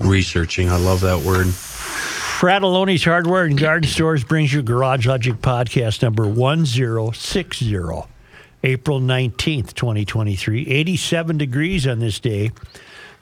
[0.00, 0.68] researching.
[0.70, 1.46] I love that word.
[1.46, 7.76] Fratallone's Hardware and Garden Stores brings you Garage Logic podcast number 1060,
[8.64, 10.66] April 19th, 2023.
[10.66, 12.50] 87 degrees on this day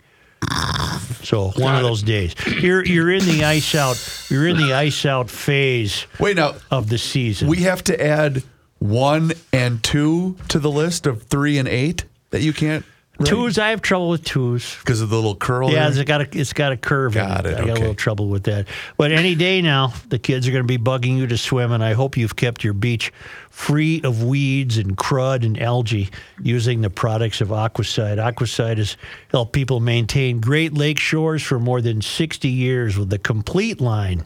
[1.30, 2.34] So one of those days.
[2.60, 4.26] You're you're in the ice out.
[4.32, 7.48] You're in the ice out phase Wait, now of the season.
[7.48, 8.42] we have to add
[8.80, 12.84] one and two to the list of three and eight that you can't.
[13.26, 13.58] Twos.
[13.58, 14.78] I have trouble with twos.
[14.80, 15.70] because of the little curl.
[15.70, 16.02] Yeah, there?
[16.02, 17.14] it's got a it's got a curve.
[17.14, 18.68] Got it, I got a little trouble with that.
[18.98, 21.84] But any day now, the kids are going to be bugging you to swim, and
[21.84, 23.12] I hope you've kept your beach
[23.50, 26.10] free of weeds and crud and algae
[26.42, 28.18] using the products of Aquacide.
[28.18, 28.96] Aquacide has
[29.32, 34.24] helped people maintain Great Lake shores for more than 60 years with a complete line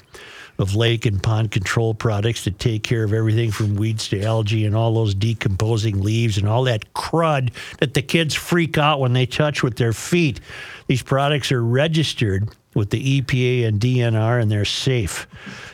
[0.59, 4.65] of lake and pond control products that take care of everything from weeds to algae
[4.65, 9.13] and all those decomposing leaves and all that crud that the kids freak out when
[9.13, 10.39] they touch with their feet.
[10.87, 15.27] These products are registered with the EPA and DNR and they're safe.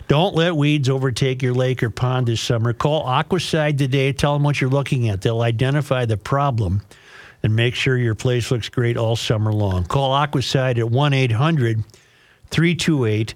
[0.07, 2.73] Don't let weeds overtake your lake or pond this summer.
[2.73, 4.13] Call Aquacide today.
[4.13, 5.21] Tell them what you're looking at.
[5.21, 6.81] They'll identify the problem
[7.43, 9.85] and make sure your place looks great all summer long.
[9.85, 11.83] Call Aquacide at 1 800
[12.49, 13.35] 328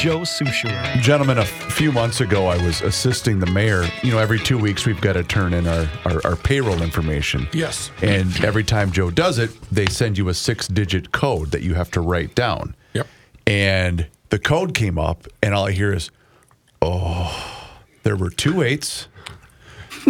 [0.00, 0.98] Joe Soucheray.
[1.02, 3.84] Gentlemen, a few months ago, I was assisting the mayor.
[4.02, 7.46] You know, every two weeks, we've got to turn in our, our, our payroll information.
[7.52, 7.90] Yes.
[8.00, 11.74] And every time Joe does it, they send you a six digit code that you
[11.74, 12.74] have to write down.
[12.94, 13.08] Yep.
[13.46, 16.10] And the code came up, and all I hear is,
[16.80, 17.68] oh,
[18.02, 19.06] there were two eights,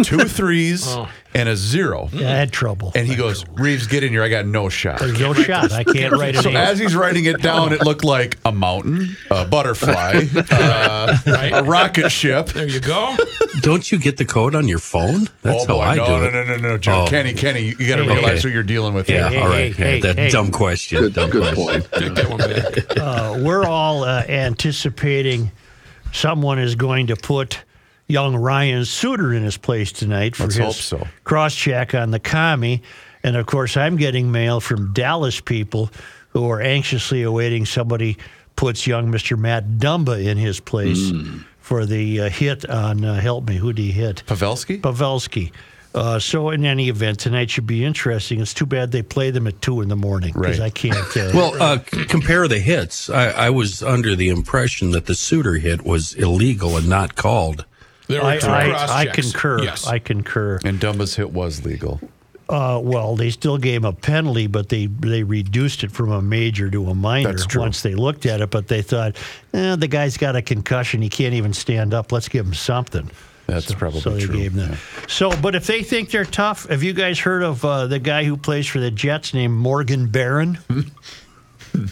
[0.03, 1.09] two threes, Oh.
[1.33, 2.09] and a zero.
[2.11, 2.91] Yeah, I had trouble.
[2.95, 4.23] And he goes, Reeves, get in here.
[4.23, 4.99] I got no shot.
[4.99, 5.71] There's no shot.
[5.71, 6.43] I can't write it.
[6.43, 11.63] So as he's writing it down, it looked like a mountain, a butterfly, uh, a
[11.63, 12.47] rocket ship.
[12.47, 13.15] There you go.
[13.61, 15.27] Don't you get the code on your phone?
[15.41, 16.31] That's oh how boy, I no, do no, it.
[16.33, 17.03] no, no, no, Joe.
[17.05, 17.07] Oh.
[17.09, 18.49] Kenny, Kenny, you, got to Hey, realize hey.
[18.49, 19.39] who you're dealing with Yeah, here.
[19.39, 19.75] Hey, all right.
[19.75, 20.29] hey, Yeah, that hey.
[20.29, 20.99] dumb question.
[21.01, 21.81] Good, dumb good question.
[21.81, 21.91] point.
[21.93, 22.97] Take that one back.
[22.97, 25.51] Uh, we're all uh, anticipating
[26.13, 27.63] someone is going to put
[28.11, 31.07] young Ryan Suter in his place tonight for Let's his so.
[31.23, 32.81] cross check on the commie.
[33.23, 35.89] And of course, I'm getting mail from Dallas people
[36.29, 38.17] who are anxiously awaiting somebody
[38.55, 39.37] puts young Mr.
[39.37, 41.11] Matt Dumba in his place
[41.59, 43.55] for the uh, hit on uh, Help Me.
[43.57, 44.23] Who did he hit?
[44.27, 44.81] Pavelski?
[44.81, 45.51] Pavelski.
[45.93, 48.39] Uh, so, in any event, tonight should be interesting.
[48.39, 50.67] It's too bad they play them at two in the morning because Right.
[50.67, 50.95] I can't.
[51.17, 53.09] Uh, Well, uh, compare the hits.
[53.09, 57.65] I, I was under the impression that the Suter hit was illegal and not called.
[58.11, 59.63] There were I, two I, cross I concur.
[59.63, 59.87] Yes.
[59.87, 60.59] I concur.
[60.63, 61.99] And Dumba's hit was legal.
[62.49, 66.21] Uh, well, they still gave him a penalty, but they they reduced it from a
[66.21, 67.61] major to a minor That's true.
[67.61, 68.49] once they looked at it.
[68.49, 69.15] But they thought,
[69.53, 72.11] eh, the guy's got a concussion; he can't even stand up.
[72.11, 73.09] Let's give him something.
[73.47, 74.35] That's probably so they true.
[74.35, 74.77] gave him that.
[75.07, 78.25] So, but if they think they're tough, have you guys heard of uh, the guy
[78.25, 80.57] who plays for the Jets named Morgan Barron?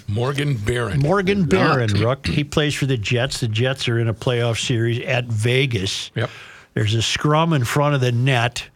[0.08, 1.00] Morgan Barron.
[1.00, 2.26] Morgan Barron, Rook.
[2.28, 3.40] He plays for the Jets.
[3.40, 6.12] The Jets are in a playoff series at Vegas.
[6.16, 6.30] Yep.
[6.74, 8.68] There's a scrum in front of the net.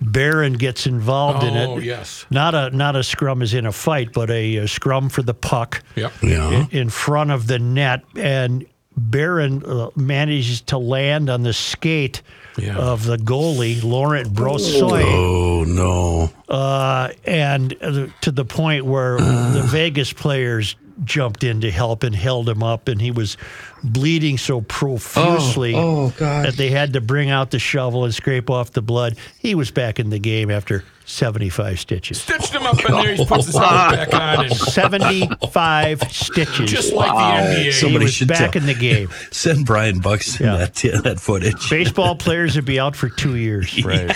[0.00, 1.66] Barron gets involved in it.
[1.66, 2.26] Oh, yes.
[2.30, 5.32] Not a not a scrum is in a fight, but a, a scrum for the
[5.34, 6.12] puck Yep.
[6.22, 6.50] Yeah.
[6.50, 8.02] in, in front of the net.
[8.14, 12.20] And Barron uh, manages to land on the skate
[12.58, 12.76] Yeah.
[12.78, 15.04] of the goalie Laurent Brossoit.
[15.04, 16.30] Oh no!
[16.48, 19.16] uh, and uh, to the point where
[19.52, 23.36] the Vegas players jumped in to help and held him up, and he was
[23.84, 28.48] bleeding so profusely Oh, oh, that they had to bring out the shovel and scrape
[28.48, 29.16] off the blood.
[29.38, 32.20] He was back in the game after 75 stitches.
[32.20, 33.14] Stitched him up in there.
[33.14, 36.70] He puts his helmet back on, and 75 stitches.
[36.70, 37.16] just like the
[37.60, 37.72] NBA.
[37.72, 39.08] Somebody he was should back tell- in the game.
[39.30, 40.56] Send Byron Buxton Yeah.
[40.56, 40.74] that
[41.04, 41.70] that footage.
[41.70, 43.84] Baseball players would be out for two years.
[43.84, 44.14] Right.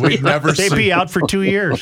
[0.00, 0.76] We've never They'd seen.
[0.78, 1.80] be out for two years.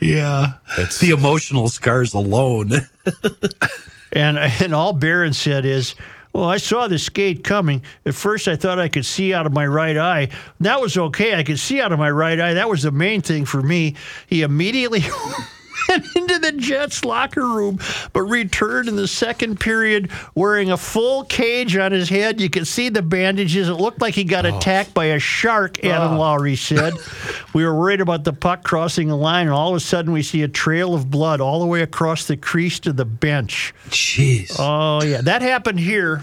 [0.00, 0.52] Yeah,
[1.00, 2.72] the emotional scars alone.
[4.12, 5.94] And and all Barron said is,
[6.32, 7.82] "Well, I saw the skate coming.
[8.06, 10.28] At first, I thought I could see out of my right eye.
[10.60, 11.34] That was okay.
[11.34, 12.54] I could see out of my right eye.
[12.54, 13.96] That was the main thing for me."
[14.26, 15.04] He immediately
[15.88, 17.78] went into the Jets locker room,
[18.12, 22.40] but returned in the second period wearing a full cage on his head.
[22.40, 23.68] You could see the bandages.
[23.68, 25.82] It looked like he got attacked by a shark.
[25.84, 26.94] Adam Lowry said,
[27.54, 30.22] "We were worried about the puck crossing the line, and all of a sudden, we
[30.22, 34.56] see a trail of blood all the way across the crease to the bench." Jeez.
[34.58, 36.22] Oh yeah, that happened here.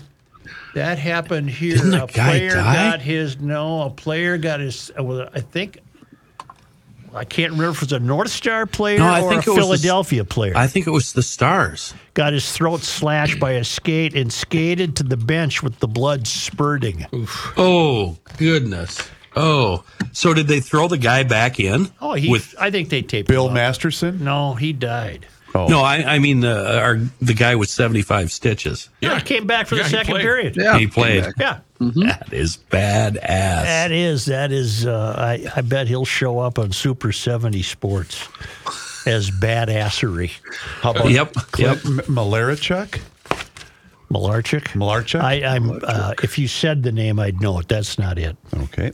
[0.74, 1.78] That happened here.
[1.78, 2.92] Didn't a player die?
[2.92, 3.82] got his no.
[3.84, 4.92] A player got his.
[4.98, 5.80] uh, well, I think.
[7.18, 9.52] I can't remember if it was a North Star player No, I or think a
[9.52, 10.54] it was the- Philadelphia player.
[10.56, 11.94] I think it was the stars.
[12.14, 16.28] got his throat slashed by a skate and skated to the bench with the blood
[16.28, 17.06] spurting.
[17.58, 19.02] Oh goodness.
[19.36, 19.84] Oh,
[20.14, 21.92] so did they throw the guy back in?
[22.02, 22.30] Oh, he.
[22.30, 23.56] with I think they taped Bill him up.
[23.56, 24.24] Masterton?
[24.24, 25.28] No, he died.
[25.58, 25.68] Oh.
[25.68, 28.90] no, I, I mean the our, the guy with seventy five stitches.
[29.02, 30.22] Yeah, he came back for Yeah, the second played.
[30.22, 30.56] period.
[30.58, 30.78] Yeah.
[30.78, 31.26] he played.
[31.40, 31.60] Yeah.
[31.80, 33.22] That is badass.
[33.22, 34.86] That is that is.
[34.86, 38.28] Uh, I I bet he'll show up on Super Seventy Sports
[39.06, 40.32] as badassery.
[40.82, 43.00] How about Yep, Clint M- Malarchuk?
[44.12, 44.64] Malarchuk.
[44.74, 45.22] Malarchuk?
[45.22, 45.80] I, I'm.
[45.84, 47.68] Uh, if you said the name, I'd know it.
[47.68, 48.36] That's not it.
[48.56, 48.92] okay.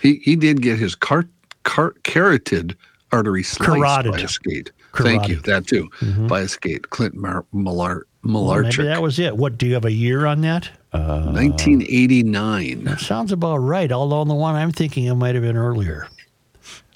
[0.00, 1.24] He he did get his car,
[1.64, 2.76] car, carotid
[3.12, 4.12] artery sliced Carotid.
[4.12, 4.70] by a skate.
[5.04, 5.36] Thank you.
[5.42, 5.88] That too.
[6.28, 6.88] By a skate.
[6.90, 9.36] Clint Mar- Malar, Well, maybe that was it.
[9.36, 10.70] What do you have a year on that?
[10.92, 12.98] 1989.
[12.98, 13.90] Sounds about right.
[13.92, 16.08] Although the one I'm thinking of might have been earlier.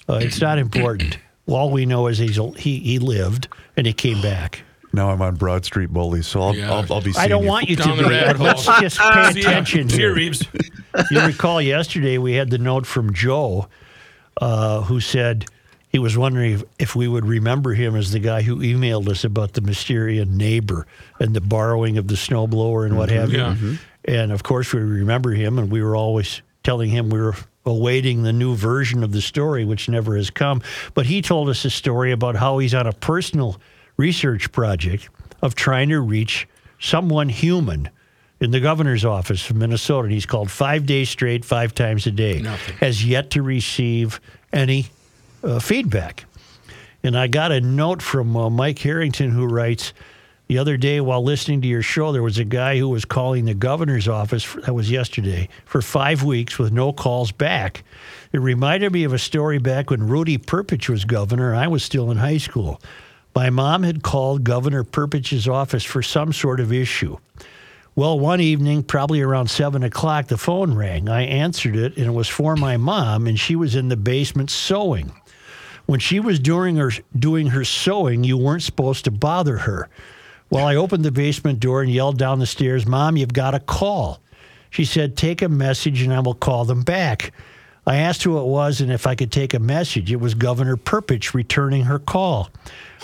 [0.09, 1.17] Uh, it's not important.
[1.47, 4.63] All we know is he's he he lived and he came back.
[4.93, 6.71] Now I'm on Broad Street Bullies, so I'll, Yeah.
[6.71, 8.09] I'll, I'll be seeing I don't want you to Down the be.
[8.09, 8.79] rabbit Let's hole.
[8.81, 10.15] just pay See attention See ya, here.
[10.15, 10.45] Reeves.
[11.11, 13.67] you recall yesterday we had the note from Joe,
[14.41, 15.45] uh, who said
[15.91, 19.25] he was wondering if, if we would remember him as the guy who emailed us
[19.25, 20.87] about the mysterious neighbor
[21.19, 23.19] and the borrowing of the snowblower and what mm-hmm.
[23.19, 23.37] have you.
[23.39, 23.55] Yeah.
[23.55, 23.75] Mm-hmm.
[24.05, 27.35] And of course, we remember him, and we were always telling him we were
[27.65, 30.61] awaiting the new version of the story, which never has come.
[30.93, 33.59] But he told us a story about how he's on a personal
[33.97, 35.09] research project
[35.41, 36.47] of trying to reach
[36.79, 37.89] someone human
[38.39, 40.05] in the governor's office of Minnesota.
[40.05, 42.41] And he's called five days straight, five times a day.
[42.41, 42.77] Nothing.
[42.77, 44.19] Has yet to receive
[44.51, 44.87] any
[45.43, 46.25] uh, feedback.
[47.03, 49.93] And I got a note from uh, Mike Harrington who writes
[50.51, 53.45] the other day while listening to your show, there was a guy who was calling
[53.45, 57.85] the governor's office, for, that was yesterday, for five weeks with no calls back.
[58.33, 61.55] It reminded me of a story back when Rudy Perpich was governor.
[61.55, 62.81] I was still in high school.
[63.33, 67.15] My mom had called Governor Perpich's office for some sort of issue.
[67.95, 71.07] Well, one evening, probably around seven o'clock, the phone rang.
[71.07, 74.49] I answered it, and it was for my mom, and she was in the basement
[74.49, 75.13] sewing.
[75.91, 79.89] When she was doing her doing her sewing, you weren't supposed to bother her.
[80.49, 83.59] Well, I opened the basement door and yelled down the stairs, "Mom, you've got a
[83.59, 84.21] call."
[84.69, 87.33] She said, "Take a message, and I will call them back."
[87.85, 90.13] I asked who it was and if I could take a message.
[90.13, 92.49] It was Governor Perpich returning her call.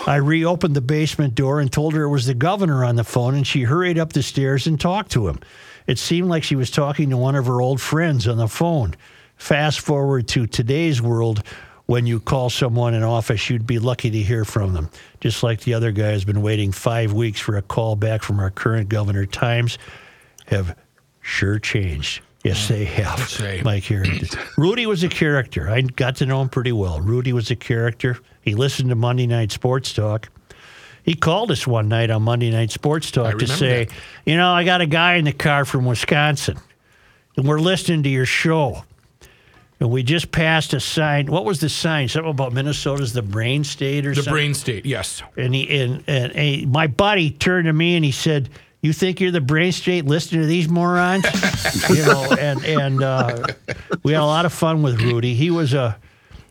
[0.06, 3.34] I reopened the basement door and told her it was the governor on the phone,
[3.34, 5.40] and she hurried up the stairs and talked to him.
[5.86, 8.94] It seemed like she was talking to one of her old friends on the phone.
[9.36, 11.42] Fast forward to today's world,
[11.88, 14.90] when you call someone in office, you'd be lucky to hear from them.
[15.22, 18.38] Just like the other guy has been waiting five weeks for a call back from
[18.40, 19.24] our current governor.
[19.24, 19.78] Times
[20.48, 20.76] have
[21.22, 22.20] sure changed.
[22.44, 23.26] Yes, they have.
[23.26, 23.62] say.
[23.64, 24.38] Mike Harrington.
[24.58, 25.70] Rudy was a character.
[25.70, 27.00] I got to know him pretty well.
[27.00, 28.18] Rudy was a character.
[28.42, 30.28] He listened to Monday Night Sports Talk.
[31.04, 33.94] He called us one night on Monday Night Sports Talk to say, that.
[34.26, 36.58] you know, I got a guy in the car from Wisconsin,
[37.38, 38.84] and we're listening to your show.
[39.80, 41.26] And we just passed a sign.
[41.26, 42.08] What was the sign?
[42.08, 44.14] Something about Minnesota's the brain state or something.
[44.14, 44.32] The something?
[44.32, 45.22] brain state, yes.
[45.36, 48.48] and he and, and, and my buddy turned to me and he said,
[48.82, 51.24] "You think you're the brain state listening to these morons?"
[51.90, 53.44] you know, and and uh,
[54.02, 55.34] we had a lot of fun with Rudy.
[55.34, 55.96] He was a,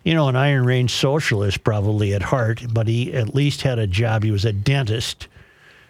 [0.06, 3.88] you know, an Iron Range socialist probably at heart, but he at least had a
[3.88, 4.24] job.
[4.24, 5.28] He was a dentist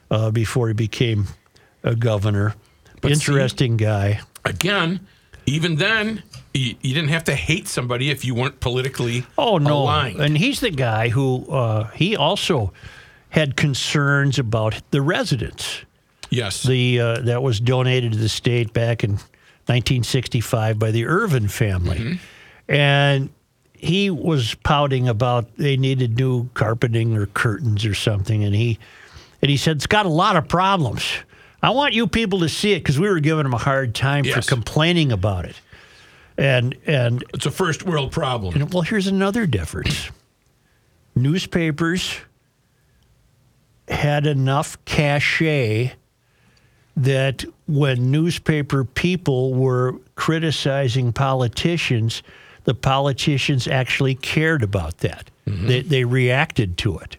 [0.10, 1.28] uh, before he became
[1.84, 2.56] a governor.
[2.96, 4.22] But But see- Interesting guy.
[4.44, 5.02] Again,
[5.46, 6.24] even then,
[6.58, 9.84] you, you didn't have to hate somebody if you weren't politically Oh no!
[9.84, 10.20] aligned.
[10.20, 12.74] And he's the guy who uh, he also
[13.30, 15.82] had concerns about the residents.
[16.30, 16.64] yes.
[16.64, 19.12] The uh, that was donated to the state back in
[19.82, 22.20] 1965 by the Irvin family,
[22.68, 23.30] and
[23.74, 28.80] he was pouting about they needed new carpeting or curtains or something, and he
[29.42, 31.04] and he said it's got a lot of problems.
[31.62, 34.24] I want you people to see it because we were giving him a hard time
[34.24, 35.60] for complaining about it,
[36.38, 38.56] and and it's a first world problem.
[38.56, 40.10] and, well, here's another difference.
[41.16, 42.16] Newspapers
[43.88, 45.94] had enough cachet
[46.96, 52.24] that when newspaper people were criticizing politicians,
[52.66, 55.30] the politicians actually cared about that.
[55.48, 55.68] Mm-hmm.
[55.68, 57.18] They, they reacted to it.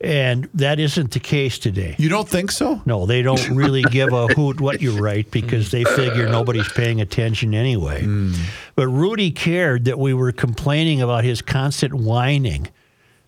[0.00, 1.94] And that isn't the case today.
[1.98, 2.82] You don't think so?
[2.84, 7.00] No, they don't really give a hoot what you write because they figure nobody's paying
[7.00, 8.02] attention anyway.
[8.02, 8.34] Hmm.
[8.74, 12.68] But Rudy cared that we were complaining about his constant whining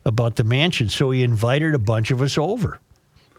[0.04, 2.80] about the mansion, so he invited a bunch of us over.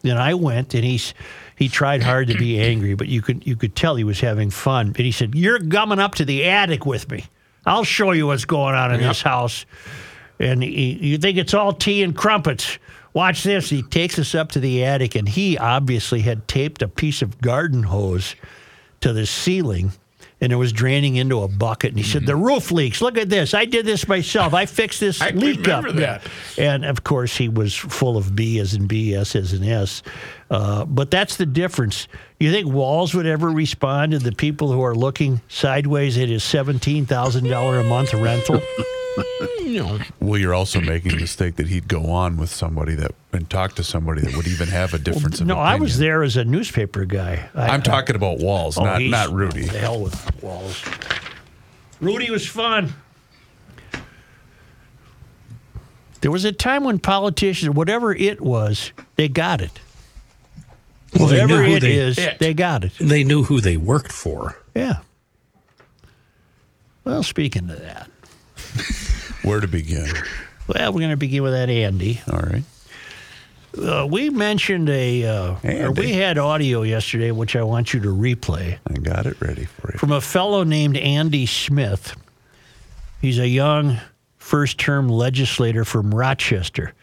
[0.04, 1.14] And I went, and he's
[1.56, 4.50] he tried hard to be angry, but you could you could tell he was having
[4.50, 4.88] fun.
[4.88, 7.26] And he said, "You're coming up to the attic with me.
[7.66, 9.66] I'll show you what's going on in this house."
[10.40, 12.80] And he, you think it's all tea and crumpets.
[13.14, 13.70] Watch this.
[13.70, 17.42] He takes us up to the attic, and he obviously had taped a piece of
[17.42, 18.36] garden hose
[19.02, 19.92] to the ceiling,
[20.42, 21.90] and it was draining into a bucket.
[21.90, 23.02] And he said, "The roof leaks.
[23.02, 23.54] Look at this.
[23.54, 24.54] I did this myself.
[24.54, 26.22] I fixed this I leak up." remember that.
[26.58, 30.04] And of course, he was full of B as in B, S as in S.
[30.52, 32.08] Uh, but that's the difference.
[32.40, 36.44] You think Walz would ever respond to the people who are looking sideways at his
[36.44, 38.62] seventeen thousand dollar a month rental?
[39.60, 43.12] you know, Well, you're also making the mistake that he'd go on with somebody that
[43.32, 45.58] and talk to somebody that would even have a difference of opinion.
[45.58, 47.50] no, I was there as a newspaper guy.
[47.54, 49.64] I, I'm talking about Walz, Oh, not not Rudy.
[49.66, 50.84] The hell with Walz.
[52.02, 52.94] Rudy was fun.
[56.22, 59.80] There was a time when politicians, whatever it was, they got it.
[61.16, 62.40] Well, they whatever knew it they- is, It.
[62.40, 62.92] they got it.
[63.00, 64.58] They knew who they worked for.
[64.76, 64.98] Yeah.
[67.04, 68.10] Well, speaking of that,
[69.44, 70.08] Where to begin?
[70.68, 72.22] well, we're going to begin with that Andy.
[72.32, 72.64] All right.
[73.78, 78.10] Uh, we mentioned a, uh, or we had audio yesterday, which I want you to
[78.10, 78.78] replay.
[78.88, 80.00] I got it ready for you.
[80.00, 82.16] from a fellow named Andy Smith.
[83.22, 84.00] He's a young
[84.38, 86.94] first term legislator from Rochester,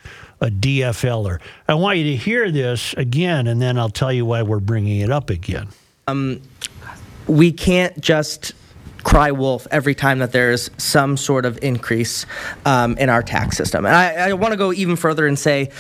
[0.41, 1.39] a DFLer.
[1.69, 5.01] I want you to hear this again, and then I'll tell you why we're bringing
[5.01, 5.69] it up again.
[6.09, 6.41] Um,
[7.29, 8.53] we can't just
[9.07, 12.27] cry wolf every time that there's some sort of increase
[12.65, 13.87] um, in our tax system.
[13.87, 15.71] And I, I want to go even further and say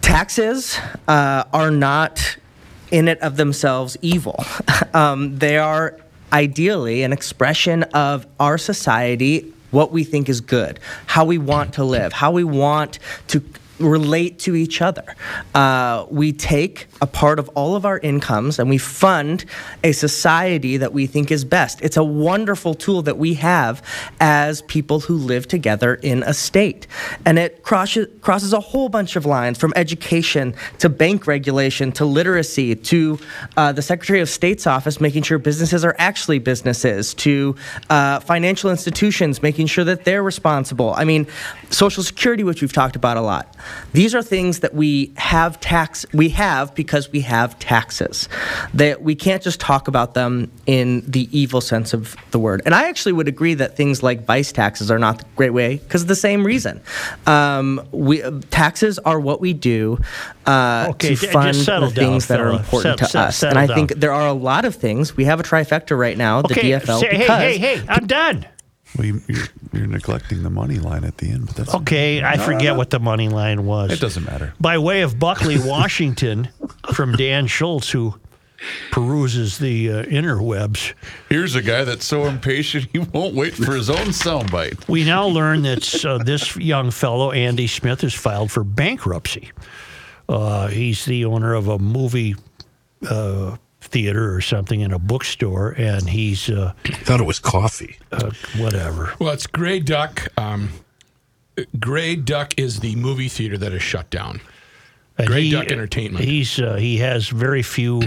[0.00, 0.76] taxes
[1.06, 2.38] uh, are not
[2.90, 4.44] in it of themselves evil.
[4.94, 5.96] um, they are
[6.32, 11.84] ideally an expression of our society, what we think is good, how we want to
[11.84, 13.44] live, how we want to
[13.80, 15.16] relate to each other.
[15.54, 19.44] Uh, we take a part of all of our incomes and we fund
[19.82, 21.80] a society that we think is best.
[21.82, 23.82] It's a wonderful tool that we have
[24.20, 26.86] as people who live together in a state.
[27.24, 32.04] And it crosses, crosses a whole bunch of lines from education to bank regulation to
[32.04, 33.18] literacy to
[33.56, 37.56] uh, the Secretary of State's office making sure businesses are actually businesses to
[37.88, 40.94] uh, financial institutions making sure that they're responsible.
[40.96, 41.26] I mean,
[41.70, 43.54] Social Security, which we've talked about a lot.
[43.92, 48.28] These are things that we have tax we have because we have taxes.
[48.74, 52.62] That we can't just talk about them in the evil sense of the word.
[52.64, 55.76] And I actually would agree that things like vice taxes are not the great way
[55.78, 56.80] because of the same reason.
[57.26, 59.98] Um, we taxes are what we do
[60.46, 63.36] uh, Okay, to fund the settle down, things that are important Set- to set- us.
[63.36, 65.16] settle And I think there are a lot of things.
[65.16, 68.06] We have a trifecta right now, the Okay, DFL, say- hey, because hey, hey, I'm
[68.06, 68.46] done.
[68.96, 72.36] Well, you, you're, you're neglecting the money line at the end, but that's Okay, I
[72.38, 73.92] forget what the money line was.
[73.92, 74.52] It doesn't matter.
[74.60, 76.48] By way of Buckley, Washington,
[76.92, 78.18] from Dan Schultz, who
[78.90, 80.92] peruses the uh, interwebs.
[81.28, 84.86] Here's a guy that's so impatient he won't wait for his own soundbite.
[84.88, 89.50] We now learn that uh, this young fellow, Andy Smith, has filed for bankruptcy.
[90.28, 92.36] Uh, he's the owner of a movie
[93.08, 97.96] uh, theater or something in a bookstore, and he's uh, Thought it was coffee.
[98.12, 99.14] uh, whatever.
[99.18, 100.28] well, it's Gray Duck.
[100.38, 100.70] Um,
[101.78, 104.40] Gray Duck is the movie theater that is shut down.
[105.18, 106.24] And Grey Duck Entertainment.
[106.24, 108.02] He's uh, he has very few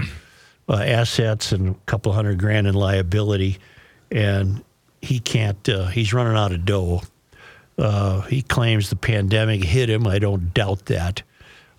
[0.69, 3.59] uh, assets and a couple hundred grand in liability,
[4.11, 4.63] and
[5.01, 5.67] he can't.
[5.69, 7.01] Uh, he's running out of dough.
[7.77, 10.07] Uh, he claims the pandemic hit him.
[10.07, 11.23] I don't doubt that.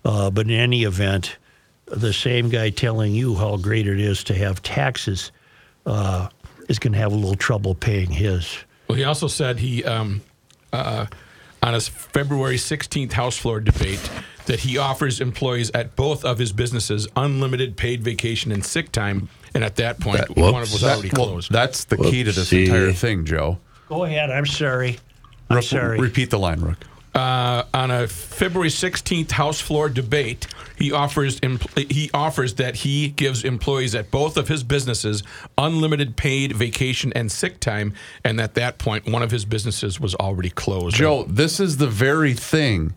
[0.03, 1.37] Uh, but in any event,
[1.87, 5.31] the same guy telling you how great it is to have taxes
[5.85, 6.29] uh,
[6.67, 8.57] is going to have a little trouble paying his.
[8.87, 10.21] Well, he also said he, um,
[10.73, 11.05] uh,
[11.61, 14.09] on his February 16th House floor debate,
[14.45, 19.27] that he offers employees at both of his businesses unlimited paid vacation and sick time.
[19.55, 20.71] And at that point, That- one whoops.
[20.73, 21.51] was That- already well, closed.
[21.51, 23.59] that's the key to this entire thing, Joe.
[23.89, 24.29] Go ahead.
[24.31, 24.97] I'm sorry.
[25.49, 25.99] I'm Rook, sorry.
[25.99, 26.77] Repeat the line, Rook.
[27.15, 33.07] Uh, on a February 16th House floor debate, he offers empl- he offers that he
[33.07, 35.23] gives employees at both of his businesses
[35.57, 37.93] unlimited paid vacation and sick time,
[38.25, 40.97] and at that point, one of his businesses was already closed.
[40.97, 42.93] Joe, this is the very thing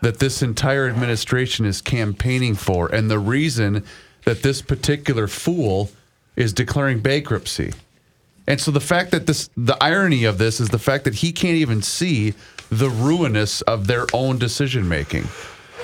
[0.00, 3.84] that this entire administration is campaigning for, and the reason
[4.24, 5.90] that this particular fool
[6.36, 7.72] is declaring bankruptcy.
[8.46, 11.32] And so the fact that this, the irony of this is the fact that he
[11.32, 12.32] can't even see
[12.70, 15.26] the ruinous of their own decision making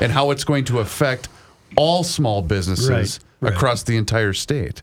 [0.00, 1.28] and how it's going to affect
[1.76, 3.54] all small businesses Right, right.
[3.54, 4.82] across the entire state.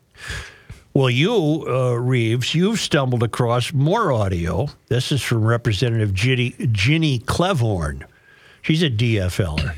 [0.93, 4.67] Well, you, uh, Reeves, you've stumbled across more audio.
[4.89, 7.21] This is from Representative Ginny, Ginny.
[8.61, 9.75] She's a DFLer,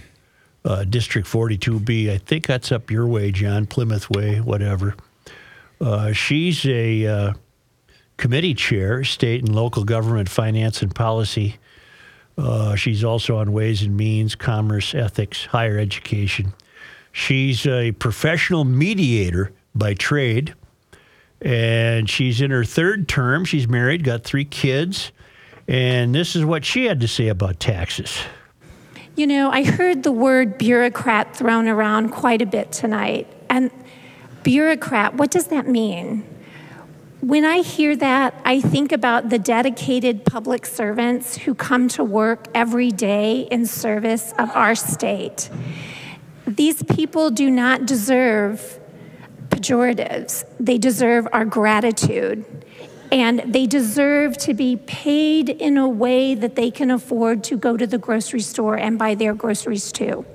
[0.65, 2.09] uh, District 42B.
[2.11, 4.95] I think that's up your way, John, Plymouth Way, whatever.
[5.79, 7.33] Uh, she's a uh,
[8.17, 11.57] committee chair, state and local government finance and policy.
[12.37, 16.53] Uh, she's also on Ways and Means, Commerce, Ethics, Higher Education.
[17.11, 20.55] She's a professional mediator by trade
[21.43, 23.45] and she's in her third term.
[23.45, 25.11] She's married, got three kids,
[25.67, 28.17] and this is what she had to say about taxes.
[29.15, 33.27] You know, I heard the word bureaucrat thrown around quite a bit tonight.
[33.49, 33.69] And
[34.41, 36.25] bureaucrat, what does that mean?
[37.23, 42.49] When I hear that, I think about the dedicated public servants who come to work
[42.53, 45.49] every day in service of our state.
[46.45, 48.77] These people do not deserve
[49.47, 52.43] pejoratives, they deserve our gratitude.
[53.09, 57.77] And they deserve to be paid in a way that they can afford to go
[57.77, 60.25] to the grocery store and buy their groceries too.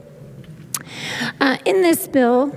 [1.38, 2.56] Uh, in this bill,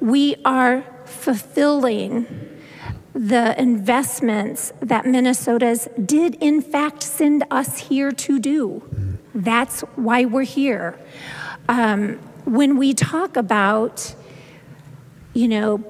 [0.00, 2.49] we are fulfilling
[3.12, 8.82] the investments that Minnesota's did in fact send us here to do.
[9.34, 10.98] That's why we're here.
[11.68, 14.14] Um, when we talk about,
[15.34, 15.84] you know,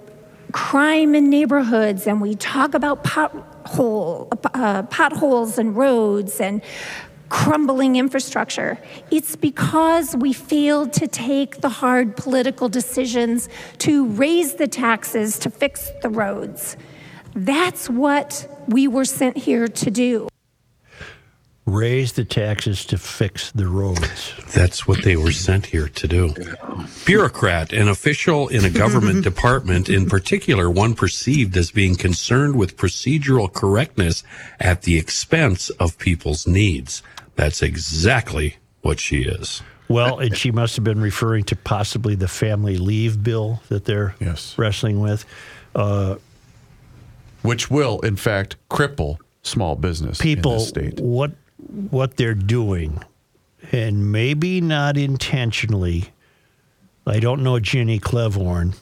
[0.53, 6.63] crime in neighborhoods and we talk about pothole, uh, potholes and roads and
[7.29, 8.79] crumbling infrastructure,
[9.11, 15.51] it's because we failed to take the hard political decisions to raise the taxes to
[15.51, 16.77] fix the roads.
[17.35, 20.29] That's what we were sent here to do.
[21.67, 24.35] Raise the taxes to fix the roads.
[24.55, 26.35] That's what they were sent here to do.
[27.05, 32.77] Bureaucrat, an official in a government department, in particular, one perceived as being concerned with
[32.77, 34.25] procedural correctness
[34.59, 37.03] at the expense of people's needs.
[37.37, 39.63] That's exactly what she is.
[39.87, 44.15] Well, and she must have been referring to possibly the family leave bill that they're
[44.19, 44.55] Yes.
[44.57, 45.25] wrestling with.
[45.75, 46.17] Uh,
[47.43, 50.67] Which will, in fact, cripple small business in people,
[50.99, 51.33] what
[51.91, 53.03] what they're doing,
[53.73, 56.11] and maybe not intentionally.
[57.07, 58.77] I don't know Ginny Klevorn,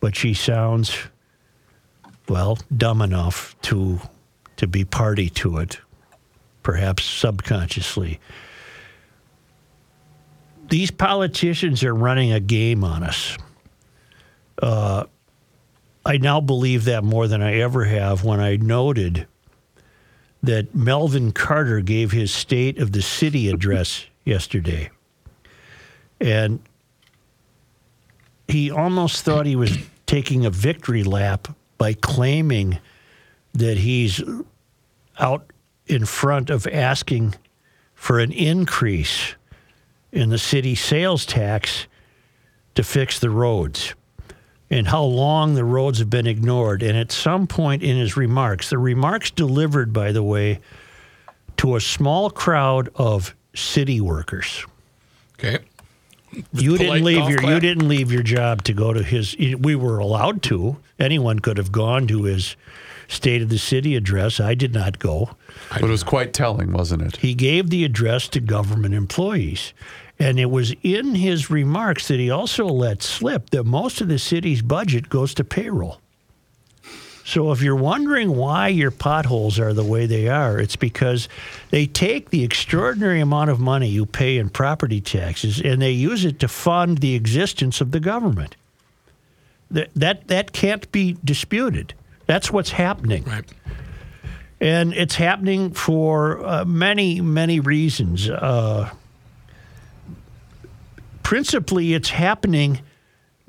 [0.00, 0.96] but she sounds
[2.28, 4.00] well dumb enough to
[4.56, 5.78] to be party to it,
[6.62, 8.20] perhaps subconsciously.
[10.68, 13.36] These politicians are running a game on us.
[14.62, 15.04] Uh,
[16.04, 19.26] I now believe that more than I ever have when I noted
[20.42, 24.90] that Melvin Carter gave his State of the City address yesterday.
[26.20, 26.60] And
[28.48, 32.78] he almost thought he was taking a victory lap by claiming
[33.54, 34.22] that he's
[35.18, 35.52] out
[35.86, 37.34] in front of asking
[37.94, 39.34] for an increase
[40.12, 41.86] in the city sales tax
[42.74, 43.94] to fix the roads
[44.70, 46.82] and how long the roads have been ignored.
[46.82, 50.60] And at some point in his remarks, the remarks delivered, by the way,
[51.58, 54.64] to a small crowd of city workers.
[55.38, 55.58] Okay.
[56.52, 59.36] You didn't leave golf your you didn't leave your job to go to his.
[59.36, 60.76] We were allowed to.
[60.98, 62.56] Anyone could have gone to his
[63.08, 64.38] State of the City address.
[64.38, 65.30] I did not go.
[65.70, 67.16] But it was quite telling, wasn't it?
[67.16, 69.72] He gave the address to government employees.
[70.20, 74.18] And it was in his remarks that he also let slip that most of the
[74.18, 75.98] city's budget goes to payroll.
[77.24, 81.28] So if you're wondering why your potholes are the way they are, it's because
[81.70, 86.24] they take the extraordinary amount of money you pay in property taxes and they use
[86.24, 88.56] it to fund the existence of the government.
[89.70, 91.94] That that, that can't be disputed.
[92.26, 93.24] That's what's happening.
[93.24, 93.44] Right.
[94.60, 98.28] And it's happening for uh, many, many reasons.
[98.28, 98.90] Uh,
[101.30, 102.80] principally, it's happening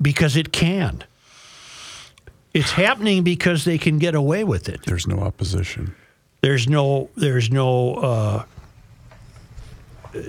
[0.00, 1.02] because it can.
[2.54, 4.84] It's happening because they can get away with it.
[4.86, 5.92] There's no opposition.
[6.42, 8.44] There's no, there's no uh,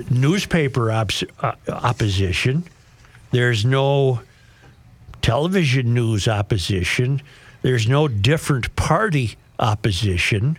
[0.10, 2.64] newspaper ops- uh, opposition.
[3.30, 4.22] There's no
[5.22, 7.22] television news opposition.
[7.62, 10.58] There's no different party opposition.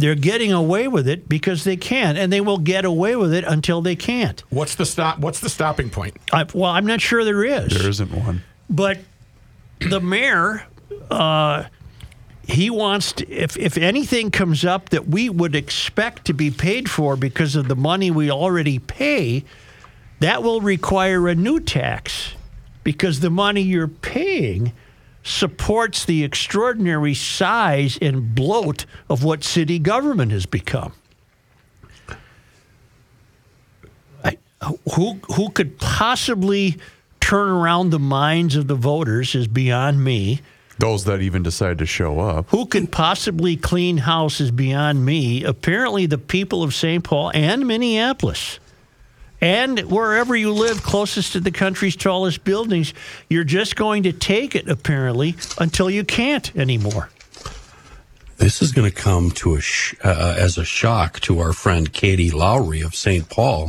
[0.00, 3.44] They're getting away with it because they can, and they will get away with it
[3.44, 4.42] until they can't.
[4.48, 5.18] What's the stop?
[5.18, 6.16] What's the stopping point?
[6.32, 7.68] I, well, I'm not sure there is.
[7.78, 8.42] There isn't one.
[8.70, 8.98] But
[9.78, 10.66] the mayor,
[11.10, 11.64] uh,
[12.44, 16.88] he wants to, if, if anything comes up that we would expect to be paid
[16.88, 19.44] for because of the money we already pay,
[20.20, 22.34] that will require a new tax
[22.84, 24.72] because the money you're paying
[25.22, 30.92] supports the extraordinary size and bloat of what city government has become.
[34.24, 34.38] I,
[34.94, 36.78] who who could possibly
[37.20, 40.40] turn around the minds of the voters is beyond me.
[40.78, 42.48] Those that even decide to show up.
[42.48, 45.44] Who could possibly clean house is beyond me.
[45.44, 47.04] Apparently, the people of St.
[47.04, 48.58] Paul and Minneapolis
[49.40, 52.92] and wherever you live closest to the country's tallest buildings,
[53.28, 57.10] you're just going to take it, apparently, until you can't anymore.
[58.36, 61.92] This is going to come to a sh- uh, as a shock to our friend
[61.92, 63.28] Katie Lowry of St.
[63.28, 63.66] Paul,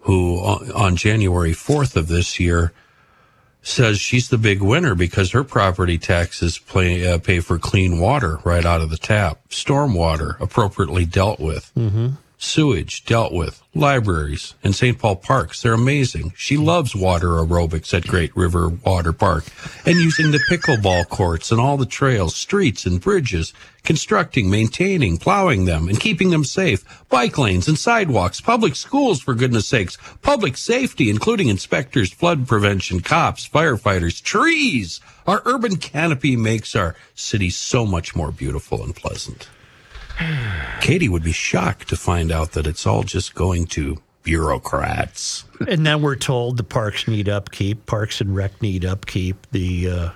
[0.00, 2.72] who on, on January 4th of this year
[3.64, 8.40] says she's the big winner because her property taxes play, uh, pay for clean water
[8.42, 11.70] right out of the tap, stormwater appropriately dealt with,
[12.42, 14.98] sewage dealt with, libraries and St.
[14.98, 15.62] Paul parks.
[15.62, 16.32] They're amazing.
[16.36, 19.44] She loves water aerobics at Great River Water Park
[19.86, 25.64] and using the pickleball courts and all the trails, streets and bridges, constructing, maintaining, plowing
[25.64, 30.56] them and keeping them safe, bike lanes and sidewalks, public schools for goodness sakes, public
[30.56, 35.00] safety, including inspectors, flood prevention, cops, firefighters, trees.
[35.26, 39.48] Our urban canopy makes our city so much more beautiful and pleasant.
[40.80, 45.44] Katie would be shocked to find out that it's all just going to bureaucrats.
[45.68, 50.10] and then we're told the parks need upkeep, parks and rec need upkeep, the uh,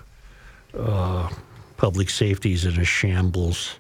[0.78, 1.28] uh,
[1.76, 3.76] public safety's in a shambles.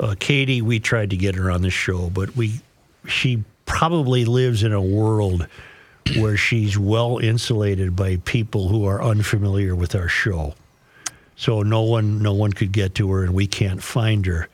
[0.00, 2.60] Uh, Katie, we tried to get her on the show, but we
[3.06, 5.46] she probably lives in a world
[6.16, 10.54] where she's well insulated by people who are unfamiliar with our show.
[11.36, 14.48] So no one no one could get to her and we can't find her.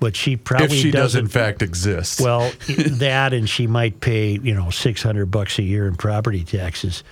[0.00, 2.20] But she probably if she does doesn't in fact exist.
[2.20, 7.04] well, that and she might pay, you know, 600 bucks a year in property taxes.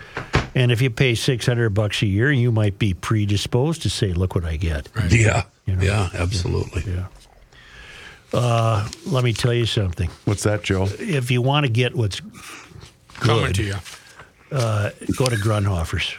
[0.55, 4.35] And if you pay 600 bucks a year, you might be predisposed to say, look
[4.35, 4.89] what I get.
[5.11, 5.45] Yeah.
[5.67, 5.83] You know?
[5.83, 6.91] Yeah, absolutely.
[6.91, 7.07] Yeah.
[8.33, 10.11] Uh, let me tell you something.
[10.25, 10.89] What's that, Joe?
[10.99, 12.21] If you want to get what's
[13.21, 13.55] Coming Good.
[13.57, 13.75] to you.
[14.51, 16.15] go to Grundhofer's.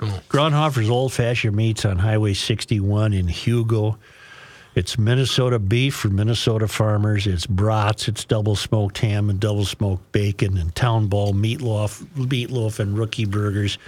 [0.00, 0.20] Oh.
[0.28, 3.98] Grundhofer's Old Fashioned Meats on Highway 61 in Hugo.
[4.74, 7.26] It's Minnesota beef for Minnesota farmers.
[7.26, 12.78] It's brats, it's double smoked ham and double smoked bacon and town ball meatloaf, meatloaf
[12.78, 13.78] and rookie burgers.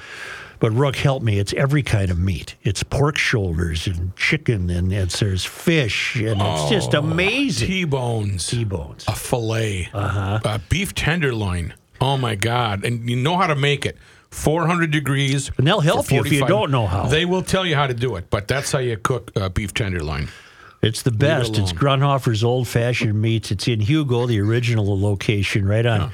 [0.59, 2.57] But Rook, help me, it's every kind of meat.
[2.63, 7.69] It's pork shoulders and chicken and it's, there's fish and it's just amazing.
[7.69, 8.47] T-bones.
[8.47, 9.05] T-bones.
[9.07, 10.41] a fillet, uh-huh.
[10.45, 11.75] a beef tenderloin.
[12.01, 12.85] Oh my god!
[12.85, 13.97] And you know how to make it.
[14.33, 15.51] 400 degrees.
[15.59, 17.07] And they'll help you if you don't know how.
[17.07, 19.75] They will tell you how to do it, but that's how you cook uh, beef
[19.75, 20.29] tenderloin.
[20.83, 21.51] It's the best.
[21.59, 21.75] It's alone.
[22.01, 23.51] Grundhofer's Old Fashioned Meats.
[23.53, 26.13] It's in Hugo, the original location, right on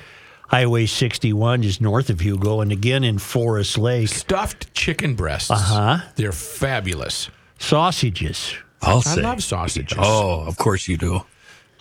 [0.49, 4.09] Highway 61, just north of Hugo, and again in Forest Lake.
[4.09, 5.51] Stuffed chicken breasts.
[5.51, 5.99] Uh-huh.
[6.17, 7.31] They're fabulous.
[7.59, 9.23] Sausages, I'll I say.
[9.23, 9.99] love sausages.
[10.01, 11.23] Oh, of course you do.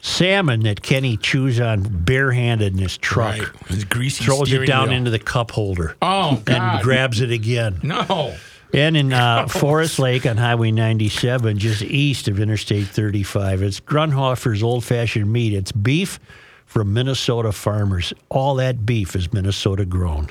[0.02, 3.68] salmon that Kenny chews on barehanded in his truck, Right.
[3.68, 4.98] His greasy throws it down wheel.
[4.98, 7.80] into the cup holder, Oh and grabs it again.
[7.84, 8.34] no.
[8.74, 14.62] And in uh, Forest Lake on Highway 97, just east of Interstate 35, it's Grundhofer's
[14.62, 15.54] Old Fashioned Meat.
[15.54, 16.20] It's beef
[16.66, 18.14] from Minnesota farmers.
[18.30, 20.30] All that beef is Minnesota grown.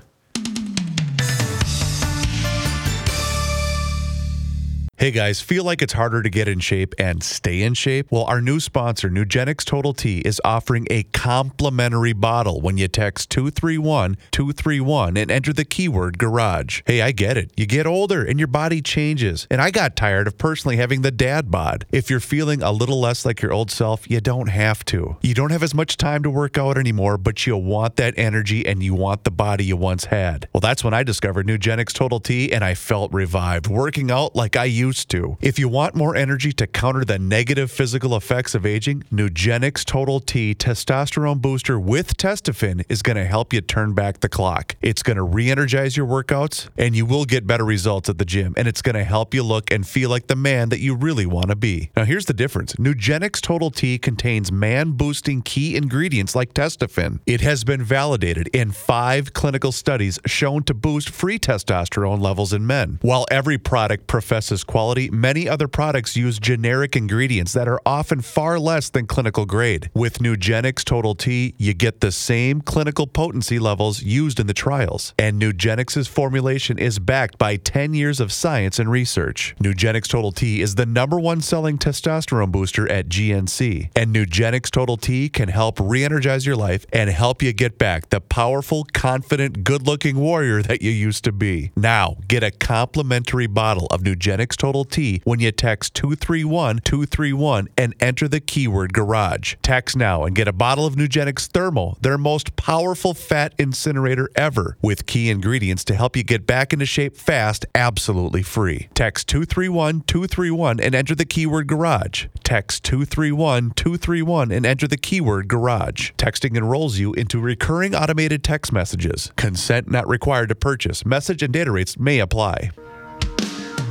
[4.99, 8.07] Hey, guys, feel like it's harder to get in shape and stay in shape?
[8.11, 13.29] Well, our new sponsor, Nugenix Total T, is offering a complimentary bottle when you text
[13.29, 16.81] 231 231 and enter the keyword garage.
[16.87, 17.53] Hey, I get it.
[17.59, 19.47] You get older and your body changes.
[19.51, 21.85] And I got tired of personally having the dad bod.
[21.93, 25.19] If you're feeling a little less like your old self, you don't have to.
[25.21, 28.67] You don't have as much time to work out anymore, but you want that energy
[28.67, 30.49] and you want the body you once had.
[30.55, 34.57] Well, that's when I discovered Nugenix Total T and I felt revived, working out like
[34.57, 35.37] I used to.
[35.41, 40.21] If you want more energy to counter the negative physical effects of aging, Nugenix Total
[40.21, 44.77] T testosterone booster with Testofen is going to help you turn back the clock.
[44.83, 48.55] It's going to re-energize your workouts and you will get better results at the gym
[48.57, 51.27] and it's going to help you look and feel like the man that you really
[51.27, 51.91] want to be.
[51.97, 52.75] Now here's the difference.
[52.75, 57.21] Nugenix Total T contains man-boosting key ingredients like Testofen.
[57.27, 62.67] It has been validated in 5 clinical studies shown to boost free testosterone levels in
[62.67, 62.99] men.
[63.03, 68.59] While every product professes quality, many other products use generic ingredients that are often far
[68.59, 69.89] less than clinical grade.
[69.95, 75.15] With Nugenix Total T, you get the same clinical potency levels used in the trials.
[75.19, 79.57] And Nugenix's formulation is backed by 10 years of science and research.
[79.59, 83.89] Nugenix Total T is the number one selling testosterone booster at GNC.
[83.97, 88.11] And Nugenix Total T can help re energize your life and help you get back
[88.11, 91.73] the powerful, confident, good looking warrior that you used to be.
[91.77, 97.95] Now, get a complimentary bottle of Nugenix Total T when you text 231 231 and
[98.01, 99.55] enter the keyword garage.
[99.63, 104.77] Text now and get a bottle of Nugenix Thermal, their most powerful fat incinerator ever,
[104.83, 108.89] with key ingredients to help you get back into shape fast, absolutely free.
[108.95, 112.27] Text 231 231 and enter the keyword garage.
[112.45, 116.11] Text 231 231 and enter the keyword garage.
[116.19, 119.33] Texting enrolls you into recurring automated text messages.
[119.37, 121.05] Consent not required to purchase.
[121.05, 122.71] Message and data rates may apply.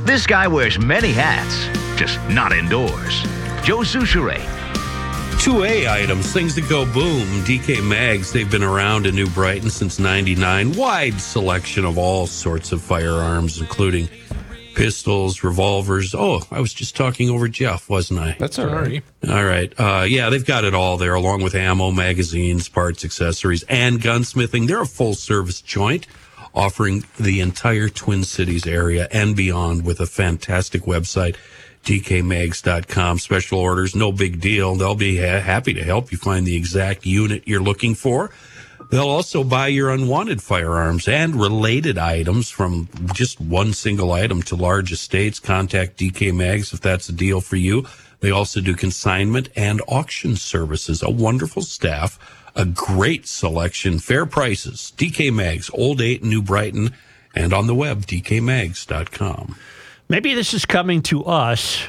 [0.06, 1.66] This guy wears many hats,
[1.98, 3.22] just not indoors.
[3.64, 4.38] Joe Soucheray.
[5.42, 7.26] 2A items, things that go boom.
[7.42, 10.76] DK Mags, they've been around in New Brighton since 99.
[10.76, 14.08] Wide selection of all sorts of firearms, including
[14.76, 16.14] pistols, revolvers.
[16.14, 18.36] Oh, I was just talking over Jeff, wasn't I?
[18.38, 19.02] That's all right.
[19.28, 19.72] All right.
[19.76, 24.68] Uh, yeah, they've got it all there, along with ammo, magazines, parts, accessories, and gunsmithing.
[24.68, 26.06] They're a full service joint
[26.56, 31.36] offering the entire Twin Cities area and beyond with a fantastic website,
[31.84, 33.18] dkmags.com.
[33.18, 34.74] Special orders, no big deal.
[34.74, 38.30] They'll be ha- happy to help you find the exact unit you're looking for.
[38.90, 44.56] They'll also buy your unwanted firearms and related items from just one single item to
[44.56, 45.40] large estates.
[45.40, 47.84] Contact DK Mags if that's a deal for you.
[48.20, 51.02] They also do consignment and auction services.
[51.02, 52.18] A wonderful staff,
[52.56, 54.92] a great selection, fair prices.
[54.96, 56.92] DK Mags, Old 8 New Brighton,
[57.34, 59.56] and on the web, dkmags.com.
[60.08, 61.82] Maybe this is coming to us,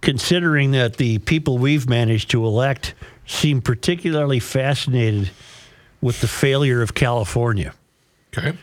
[0.00, 2.94] considering that the people we've managed to elect
[3.26, 5.30] seem particularly fascinated
[6.00, 7.74] with the failure of California.
[8.36, 8.56] Okay.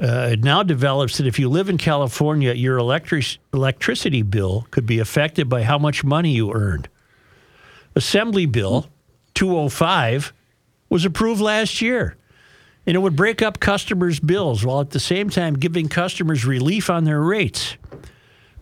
[0.00, 4.86] Uh, it now develops that if you live in California, your electric, electricity bill could
[4.86, 6.88] be affected by how much money you earned.
[7.96, 8.88] Assembly Bill
[9.34, 10.32] 205
[10.88, 12.16] was approved last year,
[12.86, 16.88] and it would break up customers' bills while at the same time giving customers relief
[16.88, 17.76] on their rates.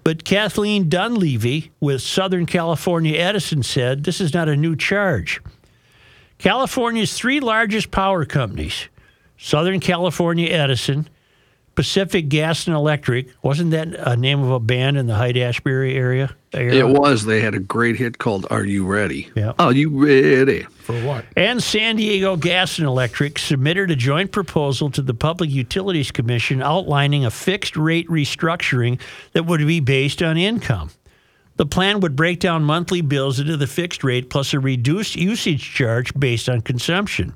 [0.05, 5.41] But Kathleen Dunleavy with Southern California Edison said this is not a new charge.
[6.39, 8.89] California's three largest power companies,
[9.37, 11.09] Southern California Edison,
[11.77, 15.95] Pacific Gas and Electric, wasn't that a name of a band in the Hyde Ashbury
[15.95, 16.35] area?
[16.53, 17.27] It was.
[17.27, 19.53] They had a great hit called "Are You Ready?" Yeah.
[19.59, 20.63] Are you ready?
[20.63, 21.27] For what?
[21.37, 26.63] And San Diego Gas and Electric submitted a joint proposal to the Public Utilities Commission
[26.63, 28.99] outlining a fixed rate restructuring
[29.33, 30.91] that would be based on income.
[31.57, 35.75] The plan would break down monthly bills into the fixed rate plus a reduced usage
[35.75, 37.35] charge based on consumption.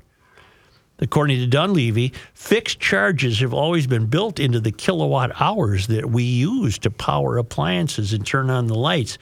[1.01, 6.23] According to Dunleavy, fixed charges have always been built into the kilowatt hours that we
[6.23, 9.17] use to power appliances and turn on the lights.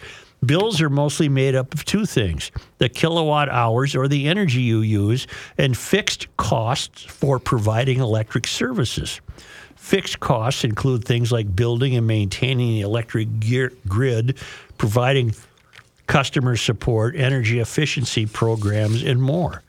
[0.45, 4.81] Bills are mostly made up of two things the kilowatt hours or the energy you
[4.81, 5.25] use,
[5.57, 9.21] and fixed costs for providing electric services.
[9.75, 14.37] Fixed costs include things like building and maintaining the electric gear, grid,
[14.77, 15.33] providing
[16.07, 19.63] customer support, energy efficiency programs, and more.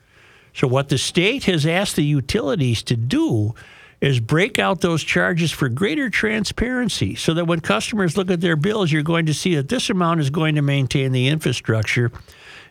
[0.53, 3.55] So, what the state has asked the utilities to do
[4.01, 8.55] is break out those charges for greater transparency so that when customers look at their
[8.55, 12.11] bills, you're going to see that this amount is going to maintain the infrastructure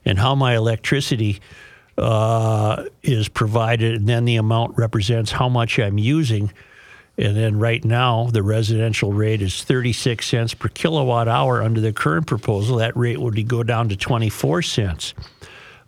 [0.05, 1.40] and how my electricity
[1.97, 6.53] uh, is provided, and then the amount represents how much I'm using.
[7.19, 11.62] And then right now, the residential rate is 36 cents per kilowatt hour.
[11.62, 15.14] Under the current proposal, that rate would go down to 24 cents.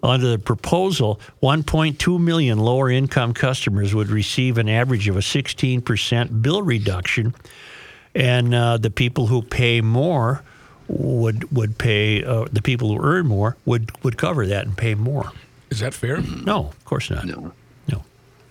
[0.02, 6.42] Under the proposal, 1.2 million lower income customers would receive an average of a 16%
[6.42, 7.34] bill reduction,
[8.14, 10.42] and uh, the people who pay more
[10.88, 12.24] would would pay.
[12.24, 15.32] Uh, the people who earn more would would cover that and pay more.
[15.70, 16.20] Is that fair?
[16.20, 17.24] No, of course not.
[17.24, 17.52] No.
[17.88, 18.04] No.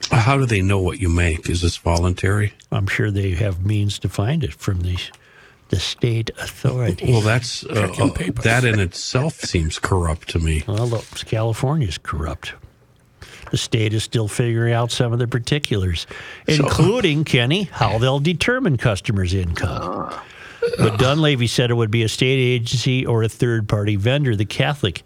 [0.10, 1.50] How do they know what you make?
[1.50, 2.54] Is this voluntary?
[2.72, 4.98] I'm sure they have means to find it from the
[5.72, 7.12] the state authority.
[7.12, 10.64] Well, that's uh, uh, that in itself seems corrupt to me.
[10.68, 12.54] Well, look, California's corrupt.
[13.52, 16.08] The state is still figuring out some of the particulars,
[16.48, 20.14] including, Kenny, how they'll determine customers' income.
[20.78, 24.36] But Dunleavy said it would be a state agency or a third party vendor.
[24.36, 25.04] The Catholic,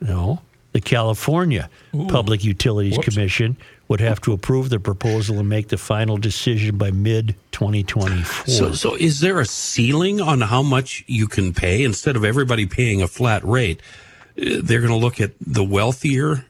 [0.00, 0.40] no,
[0.72, 1.68] the California
[2.08, 3.08] Public Utilities Whoops.
[3.08, 3.56] Commission
[3.88, 8.46] would have to approve the proposal and make the final decision by mid 2024.
[8.52, 12.66] So, so is there a ceiling on how much you can pay instead of everybody
[12.66, 13.80] paying a flat rate?
[14.40, 16.44] uh, They're going to look at the wealthier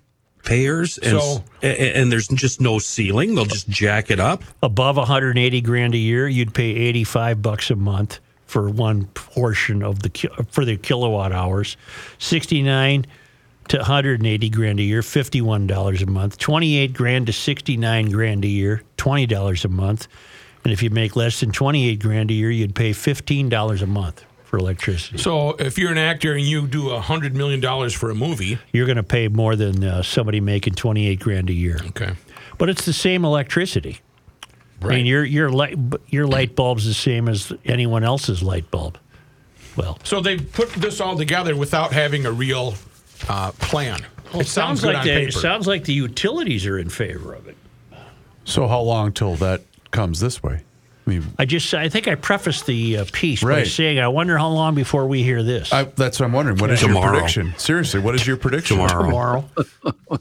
[0.45, 3.35] payers, and So- and there's just no ceiling.
[3.35, 4.45] They'll just jack it up.
[4.63, 10.03] above 180 grand a year, you'd pay 85 bucks a month for one portion of
[10.03, 10.11] the
[10.53, 11.77] for the kilowatt hours.
[12.19, 13.05] 69
[13.69, 16.39] to 180 grand a year, 51 dollars a month.
[16.39, 20.09] 28 grand to 69 grand a year, 20 dollars a month.
[20.65, 23.87] And if you make less than 28 grand a year, you'd pay 15 dollars a
[23.87, 25.19] month for electricity.
[25.19, 28.59] So if you're an actor and you do a hundred million dollars for a movie,
[28.73, 31.81] You're going to pay more than uh, somebody making 28 grand a year.
[31.89, 32.13] okay,
[32.59, 34.01] But it's the same electricity.
[34.83, 34.97] I right?
[34.97, 35.77] mean, your your light
[36.09, 38.99] your light bulb's the same as anyone else's light bulb.
[39.77, 42.75] Well, so they put this all together without having a real
[43.29, 44.05] uh, plan.
[44.35, 45.29] it sounds, good like on the, paper.
[45.29, 47.57] it sounds like the utilities are in favor of it.
[48.45, 50.63] So how long till that comes this way?
[51.07, 54.37] I mean, I just I think I prefaced the uh, piece by saying I wonder
[54.39, 55.73] how long before we hear this.
[55.73, 56.59] I, that's what I'm wondering.
[56.59, 57.13] What is your Tomorrow.
[57.13, 57.55] prediction?
[57.59, 58.77] Seriously, what is your prediction?
[58.79, 59.05] Tomorrow.
[59.05, 60.21] Tomorrow.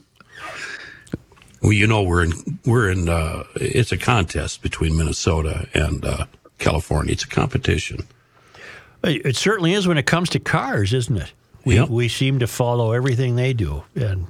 [1.62, 2.32] Well, you know, we're in
[2.64, 3.08] we're in.
[3.08, 6.26] Uh, it's a contest between Minnesota and uh,
[6.58, 7.12] California.
[7.12, 8.06] It's a competition.
[9.02, 11.32] It it certainly is when it comes to cars, isn't it?
[11.66, 11.88] We Yep.
[11.90, 14.28] we seem to follow everything they do, and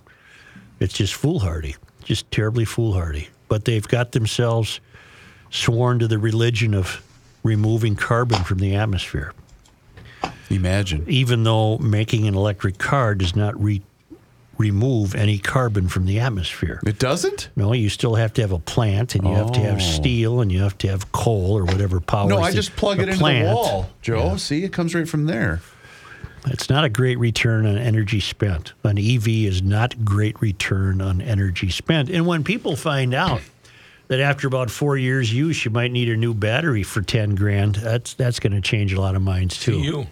[0.81, 3.29] it's just foolhardy, just terribly foolhardy.
[3.49, 4.81] But they've got themselves
[5.51, 7.03] sworn to the religion of
[7.45, 9.33] removing carbon from the atmosphere,
[10.51, 11.05] Imagine.
[11.09, 13.83] even though making an electric car does not re-
[14.59, 16.81] remove any carbon from the atmosphere.
[16.87, 17.51] It doesn't?
[17.55, 19.79] No, you still have to have a plant, and you have to have Oh.
[19.81, 22.29] steel, and you have to have coal or whatever power.
[22.31, 24.37] No, I just plug it into the wall, Joe.
[24.39, 25.61] See, it comes right from there.
[26.47, 28.73] It's not a great return on energy spent.
[28.85, 32.09] An EV is not great return on energy spent.
[32.09, 33.41] And when people find out
[34.09, 37.77] that after about four years use, you might need a new battery for ten grand,
[37.77, 39.73] that's that's going to change a lot of minds too.
[39.73, 40.07] To you.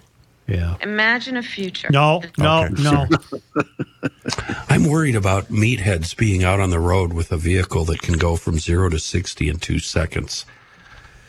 [0.47, 0.77] Yeah.
[0.83, 1.89] Imagine a future.
[1.91, 3.07] No, no, Okay, no.
[4.69, 8.37] I'm worried about meatheads being out on the road with a vehicle that can go
[8.37, 10.45] from zero to 60 in two seconds.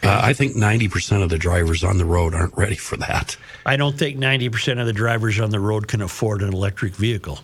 [0.05, 3.35] Uh, I think 90% of the drivers on the road aren't ready for that.
[3.65, 6.93] I don't think ninety percent of the drivers on the road can afford an electric
[6.93, 7.39] vehicle.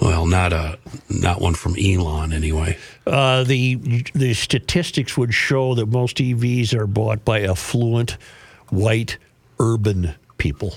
[0.00, 0.76] Well, not a
[1.08, 2.78] not one from Elon anyway.
[3.06, 3.76] Uh, the
[4.14, 8.16] the statistics would show that most EVs are bought by affluent,
[8.70, 9.18] white,
[9.60, 10.74] urban people.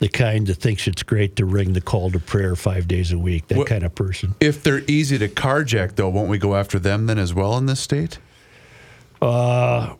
[0.00, 3.18] The kind that thinks it's great to ring the call to prayer five days a
[3.18, 3.46] week.
[3.46, 4.34] That What- kind of person.
[4.40, 7.66] If they're easy to carjack, though, won't we go after them then as well in
[7.66, 8.18] this state?
[9.22, 9.94] Uh,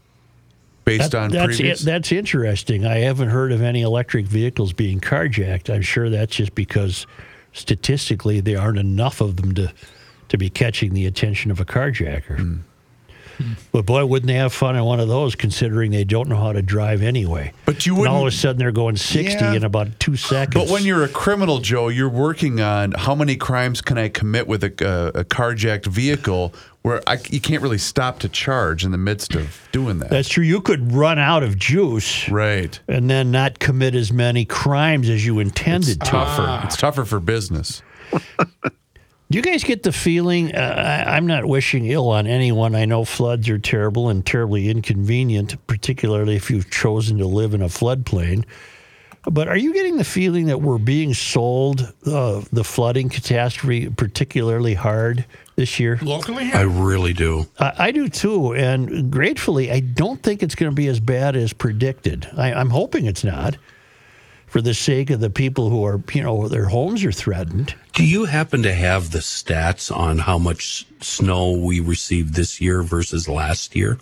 [0.87, 1.83] Based That- on that's previous.
[1.83, 2.87] it, that's interesting.
[2.87, 5.69] I haven't heard of any electric vehicles being carjacked.
[5.69, 7.09] I'm sure that's just because
[7.53, 9.73] statistically there aren't enough of them to
[10.29, 12.39] to be catching the attention of a carjacker.
[12.39, 12.57] Hmm.
[13.71, 16.53] But boy, wouldn't they have fun in one of those, considering they don't know how
[16.53, 17.53] to drive anyway.
[17.67, 19.53] But you And all of a sudden they're going 60 Yeah.
[19.55, 20.55] in about two seconds.
[20.65, 24.47] But when you're a criminal, Joe, you're working on how many crimes can I commit
[24.49, 26.55] with a, a, a carjacked vehicle
[26.87, 30.09] where I, you can't really stop to charge in the midst of doing that.
[30.09, 30.45] that's true.
[30.45, 32.79] You could run out of juice right.
[32.87, 36.07] and then not commit as many crimes as you intended to.
[36.07, 36.65] Tougher.
[36.65, 37.83] It's tougher for business.
[38.63, 38.71] Do
[39.31, 40.55] you guys get the feeling?
[40.55, 42.77] Uh, I, I'm not wishing ill on anyone.
[42.77, 47.63] I know floods are terrible and terribly inconvenient, particularly if you've chosen to live in
[47.63, 48.45] a floodplain.
[49.29, 54.75] But are you getting the feeling that we're being sold uh, the flooding catastrophe particularly
[54.75, 55.99] hard this year?
[56.03, 57.47] Locally I really do.
[57.59, 61.35] I, I do too, and gratefully, I don't think it's going to be as bad
[61.37, 62.29] as predicted.
[62.37, 63.57] I, I'm hoping it's not,
[64.47, 67.75] for the sake of the people who are, you know, their homes are threatened.
[67.95, 72.83] Do you happen to have the stats on how much snow we received this year
[72.83, 73.99] versus last year?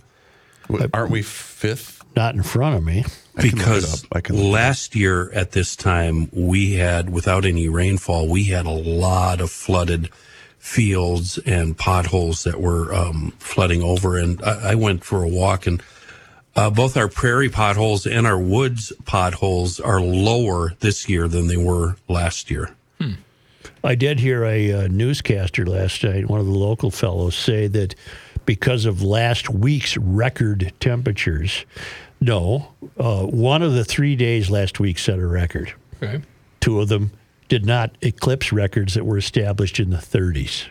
[0.68, 2.02] W- Aren't we fifth?
[2.16, 3.02] Not in front of me.
[3.02, 4.08] can look it because up.
[4.16, 4.52] I can look it up.
[4.52, 9.50] last year at this time we had without any rainfall we had a lot of
[9.50, 10.10] flooded
[10.64, 15.66] fields and potholes that were um, flooding over and I, I went for a walk
[15.66, 15.82] and
[16.56, 21.56] uh, both our prairie potholes and our woods potholes are lower this year than they
[21.56, 22.74] were last year
[23.84, 27.94] I did hear a uh, newscaster last night, one of the local fellows, say that
[28.46, 31.66] because of last week's record temperatures,
[32.18, 35.74] no, uh, one of the three days last week set a record.
[36.02, 36.22] Okay.
[36.60, 37.10] Two of them
[37.48, 40.68] did not eclipse records that were established in the 30s.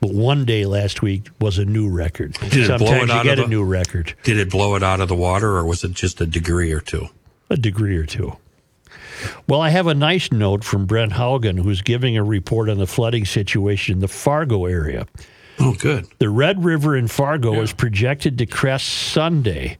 [0.00, 2.34] But one day last week was a new record.
[2.34, 5.00] Did it blow Sometimes you get of a new record, did it blow it out
[5.00, 7.08] of the water or was it just a degree or two
[7.50, 8.36] a degree or two.
[9.48, 12.86] Well, I have a nice note from Brent Haugen, who's giving a report on the
[12.86, 15.06] flooding situation in the Fargo area.
[15.58, 19.78] oh good The Red River in Fargo is projected to crest Sunday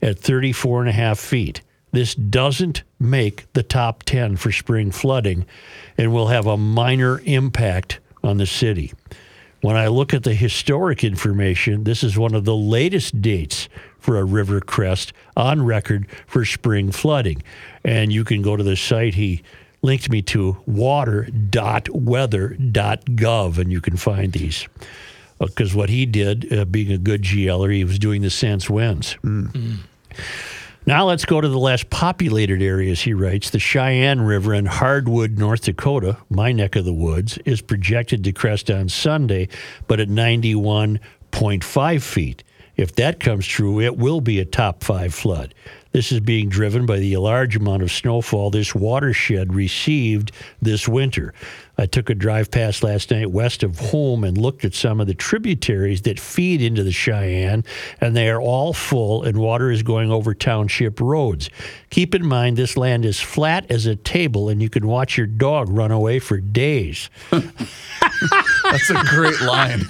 [0.00, 1.60] at 34 and a half feet.
[1.92, 5.46] This doesn't make the top 10 for spring flooding
[5.96, 8.92] and will have a minor impact on the city.
[9.60, 13.68] When I look at the historic information, this is one of the latest dates
[13.98, 17.42] for a river crest on record for spring flooding.
[17.84, 19.42] And you can go to the site he
[19.82, 24.68] linked me to, water.weather.gov, and you can find these
[25.40, 28.70] uh, because what he did, uh, being a good GLer, he was doing the sense
[28.70, 29.16] winds.
[29.22, 29.52] Mm.
[29.52, 29.78] Mm.
[30.88, 33.50] Now let's go to the less populated areas, he writes.
[33.50, 38.32] The Sheyenne River in Harwood, North Dakota, my neck of the woods, is projected to
[38.32, 39.48] crest on Sunday,
[39.86, 42.42] but at 91.5 feet.
[42.78, 45.52] If that comes true, it will be a top five flood.
[45.92, 50.32] This is being driven by the large amount of snowfall this watershed received
[50.62, 51.34] this winter.
[51.78, 55.06] I took a drive past last night west of home and looked at some of
[55.06, 57.64] the tributaries that feed into the Sheyenne,
[58.00, 61.50] and they are all full, and water is going over township roads.
[61.90, 65.28] Keep in mind, this land is flat as a table, and you can watch your
[65.28, 67.10] dog run away for days.
[67.30, 69.82] That's a great line.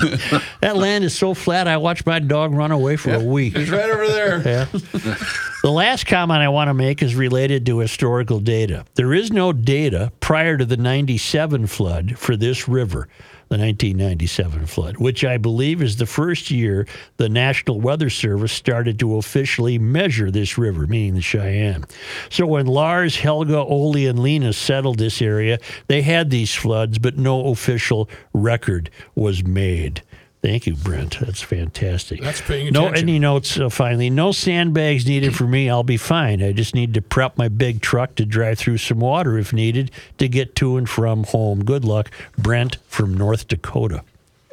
[0.60, 3.54] That land is so flat, I watched my dog run away for a week.
[3.54, 4.40] It's right over there.
[4.40, 4.66] Yeah.
[5.62, 8.86] the last comment I want to make is related to historical data.
[8.94, 13.08] There is no data prior to the 97 flood for this river,
[13.48, 16.86] the 1997 flood, which I believe is the first year
[17.18, 21.84] the National Weather Service started to officially measure this river, meaning the Sheyenne.
[22.30, 25.58] So when Lars, Helga, Ole, and Lena settled this area,
[25.88, 30.02] they had these floods, but no official record was made.
[30.42, 31.18] Thank you, Brent.
[31.20, 32.22] That's fantastic.
[32.22, 32.92] That's paying attention.
[32.92, 34.08] No, any notes uh, finally?
[34.08, 35.68] No sandbags needed for me.
[35.68, 36.42] I'll be fine.
[36.42, 39.90] I just need to prep my big truck to drive through some water if needed
[40.16, 41.62] to get to and from home.
[41.64, 44.02] Good luck, Brent from North Dakota.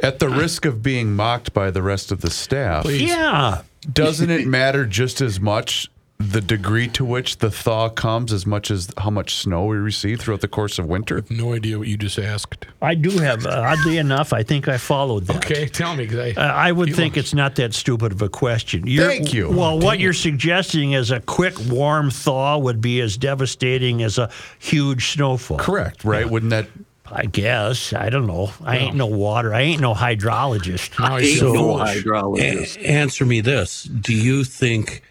[0.03, 3.61] At the risk of being mocked by the rest of the staff, Yeah.
[3.91, 8.71] doesn't it matter just as much the degree to which the thaw comes as much
[8.71, 11.23] as how much snow we receive throughout the course of winter?
[11.29, 12.65] No idea what you just asked.
[12.81, 15.37] I do have, uh, oddly enough, I think I followed that.
[15.37, 16.07] Okay, tell me.
[16.11, 18.87] I, Uh, I would think look- it's not that stupid of a question.
[18.87, 19.49] You're- Thank you.
[19.51, 24.29] Well, what you're suggesting is a quick warm thaw would be as devastating as a
[24.57, 25.57] huge snowfall.
[25.59, 26.27] Correct, right?
[26.29, 26.67] Wouldn't that
[27.09, 27.93] I guess.
[27.93, 28.51] I don't know.
[28.65, 29.53] I ain't no water.
[29.53, 30.99] I ain't no hydrologist.
[30.99, 32.75] Now I Ain't feel no hydrologist.
[32.77, 35.03] A- answer me this: Do you think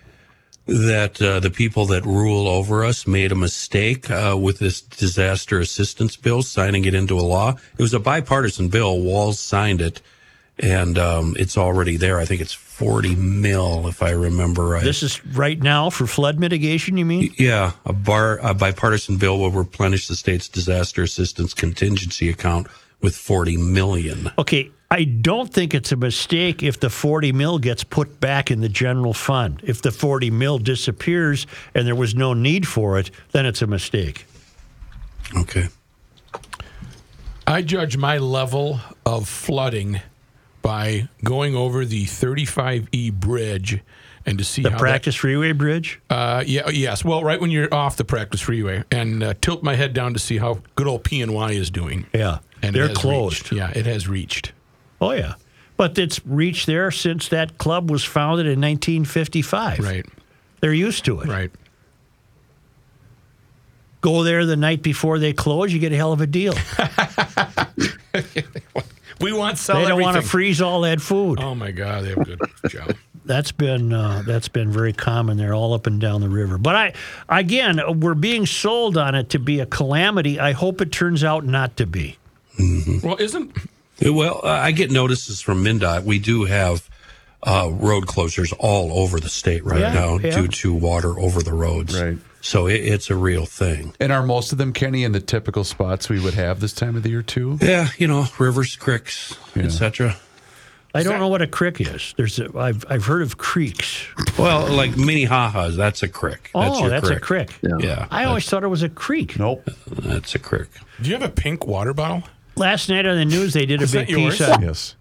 [0.66, 5.60] that uh, the people that rule over us made a mistake uh, with this disaster
[5.60, 7.54] assistance bill, signing it into a law?
[7.78, 9.00] It was a bipartisan bill.
[9.00, 10.02] Walz signed it,
[10.58, 12.18] and um, it's already there.
[12.18, 14.84] I think it's forty mil, if I remember right.
[14.84, 17.32] This is right now for flood mitigation, you mean?
[17.38, 22.66] yeah, a bar a bipartisan bill will replenish the state's disaster assistance contingency account
[23.00, 24.30] with forty million.
[24.36, 28.60] Okay, I don't think it's a mistake if the 40 mil gets put back in
[28.60, 29.60] the general fund.
[29.64, 33.66] If the 40 mil disappears and there was no need for it, then it's a
[33.66, 34.26] mistake.
[35.36, 35.68] Okay.
[37.46, 40.00] I judge my level of flooding
[40.62, 43.80] by going over the 35E bridge
[44.24, 46.00] and to see The how practice freeway bridge?
[46.10, 47.04] Uh, yeah, yes.
[47.04, 50.18] Well, right when you're off the practice freeway, and uh, tilt my head down to
[50.18, 52.06] see how good old PNY is doing.
[52.12, 52.38] Yeah.
[52.62, 53.52] And They're closed.
[53.52, 53.52] reached.
[53.52, 54.52] Yeah, it has reached.
[55.00, 55.34] Oh, yeah.
[55.76, 59.78] But it's reached there since that club was founded in 1955.
[59.80, 60.06] Right.
[60.60, 61.28] They're used to it.
[61.28, 61.50] Right.
[64.00, 66.54] Go there the night before they close, you get a hell of a deal.
[69.20, 71.40] We want sell they don't want to freeze all that food.
[71.40, 72.94] Oh my God, they have a good job.
[73.24, 76.58] That's been uh, that's been very common there, all up and down the river.
[76.58, 76.92] But I,
[77.28, 80.38] again, we're being sold on it to be a calamity.
[80.38, 82.18] I hope it turns out not to be.
[83.02, 83.56] Well, isn't
[84.02, 86.04] Well, uh, I get notices from MnDOT.
[86.04, 86.88] We do have
[87.42, 90.30] uh, road closures all over the state right Yeah, now yeah.
[90.40, 92.00] due to water over the roads.
[92.00, 92.18] Right.
[92.40, 93.94] So it, it's a real thing.
[93.98, 96.94] And are most of them, Kenny, in the typical spots we would have this time
[96.96, 97.58] of the year too?
[97.60, 100.16] Yeah, you know, rivers, creeks, etc.
[100.94, 102.14] I don't know what a crick is.
[102.16, 104.06] There's a, I've I've heard of creeks.
[104.38, 106.50] Well, like Minnehaha's, that's a crick.
[106.54, 107.18] That's oh, your that's crick.
[107.18, 107.50] a crick.
[107.80, 109.38] Yeah, I always thought it was a creek.
[109.38, 109.68] Nope.
[109.88, 110.68] that's a crick.
[111.02, 112.22] Do you have a pink water bottle?
[112.56, 114.96] Last night on the news, they did a big piece on, Yes.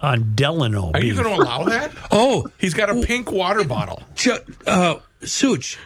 [0.00, 0.90] on Delano.
[0.94, 1.92] Are you going to allow that?
[2.10, 4.02] Oh, He's got a pink water bottle.
[4.14, 5.78] Ju- uh, Such.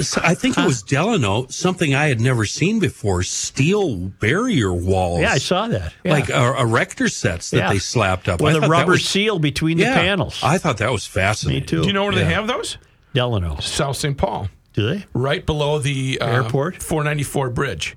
[0.00, 3.22] So I think it was Delano, something I had never seen before.
[3.22, 5.20] Steel barrier walls.
[5.20, 5.92] Yeah, I saw that.
[6.04, 6.12] Yeah.
[6.12, 7.72] Like uh, erector sets that Yeah.
[7.72, 8.40] they slapped up.
[8.40, 10.40] with I a thought that rubber was- seal between yeah, the panels.
[10.42, 11.60] I thought that was fascinating.
[11.62, 11.82] Me too.
[11.82, 12.76] Do you know where they have those?
[13.14, 13.60] Delano.
[13.60, 14.18] South St.
[14.18, 15.04] Paul, Do they?
[15.14, 16.82] right below the uh, Airport?
[16.82, 17.96] 494 bridge.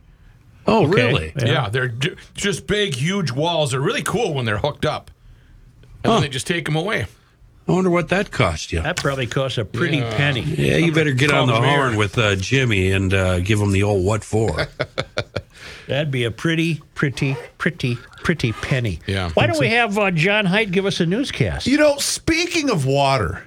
[0.68, 0.92] Oh, Okay.
[0.94, 1.34] really?
[1.38, 1.46] Yeah.
[1.46, 3.72] Yeah, they're ju- just big, huge walls.
[3.72, 5.10] They're really cool when they're hooked up.
[6.04, 7.06] And then they just take them away.
[7.68, 8.82] I wonder what that cost you.
[8.82, 10.16] That probably costs a pretty Yeah.
[10.16, 10.42] penny.
[10.42, 11.78] Yeah, you better get on the the mayor.
[11.78, 14.68] horn with uh, Jimmy and uh, give him the old what for.
[15.88, 19.00] That'd be a pretty, pretty, pretty, pretty penny.
[19.08, 19.30] Yeah.
[19.32, 21.66] Why don't we have uh, John Heidt give us a newscast?
[21.66, 23.44] You know, speaking of water,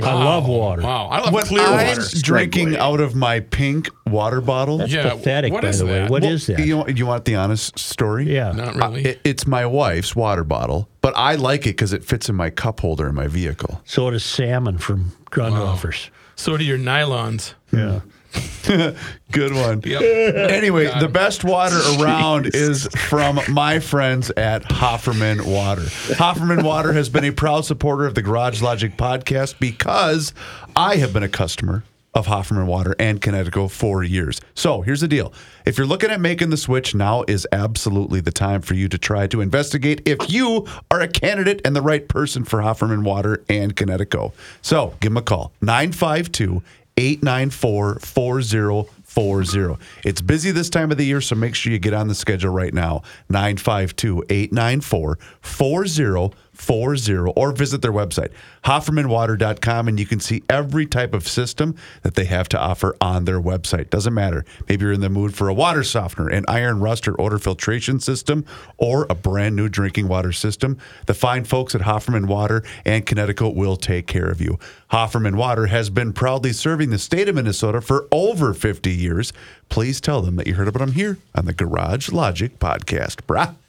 [0.00, 0.82] I love water.
[0.82, 2.02] Wow, I love when clear I'm water.
[2.20, 5.92] drinking out of my pink water bottle, That's Yeah, pathetic, what by is the way.
[6.00, 6.10] that?
[6.10, 6.58] What Well, is that?
[6.64, 8.32] You, want, you want the honest story?
[8.32, 8.52] yeah.
[8.52, 9.04] Not really.
[9.04, 12.48] it- it's my wife's water bottle, but I like it because it fits in my
[12.50, 13.82] cup holder in my vehicle.
[13.84, 16.10] So does salmon from Grundhofer's.
[16.36, 17.54] so do your nylons.
[17.72, 18.00] Yeah.
[18.00, 18.08] Hmm.
[19.32, 19.82] Good one.
[19.84, 20.02] Yep.
[20.50, 25.82] Anyway, the best water around is from my friends at Hofferman Water.
[25.82, 30.32] Hofferman Water has been a proud supporter of the Garage Logic podcast because
[30.76, 34.40] I have been a customer of Hofferman Water and Conditioning for years.
[34.54, 35.32] So here's the deal.
[35.64, 38.98] If you're looking at making the switch, now is absolutely the time for you to
[38.98, 43.42] try to investigate if you are a candidate and the right person for Hofferman Water
[43.48, 44.32] and Conditioning.
[44.60, 46.62] So give them a call 952
[46.96, 49.84] 894 4040.
[50.04, 52.52] It's busy this time of the year, so make sure you get on the schedule
[52.52, 56.36] right now 952 894 4040
[56.70, 58.32] or visit their website,
[58.64, 63.24] HoffermanWater.com, and you can see every type of system that they have to offer on
[63.24, 63.90] their website.
[63.90, 64.44] Doesn't matter.
[64.68, 67.98] Maybe you're in the mood for a water softener, an iron rust or odor filtration
[67.98, 68.44] system,
[68.76, 70.76] or a brand new drinking water system.
[71.06, 74.58] The fine folks at Hofferman Water and Conditioning will take care of you.
[74.90, 79.32] Hofferman Water has been proudly serving the state of Minnesota for over 50 years.
[79.68, 83.22] Please tell them that you heard about them here on the Garage Logic podcast.
[83.26, 83.61] Brah.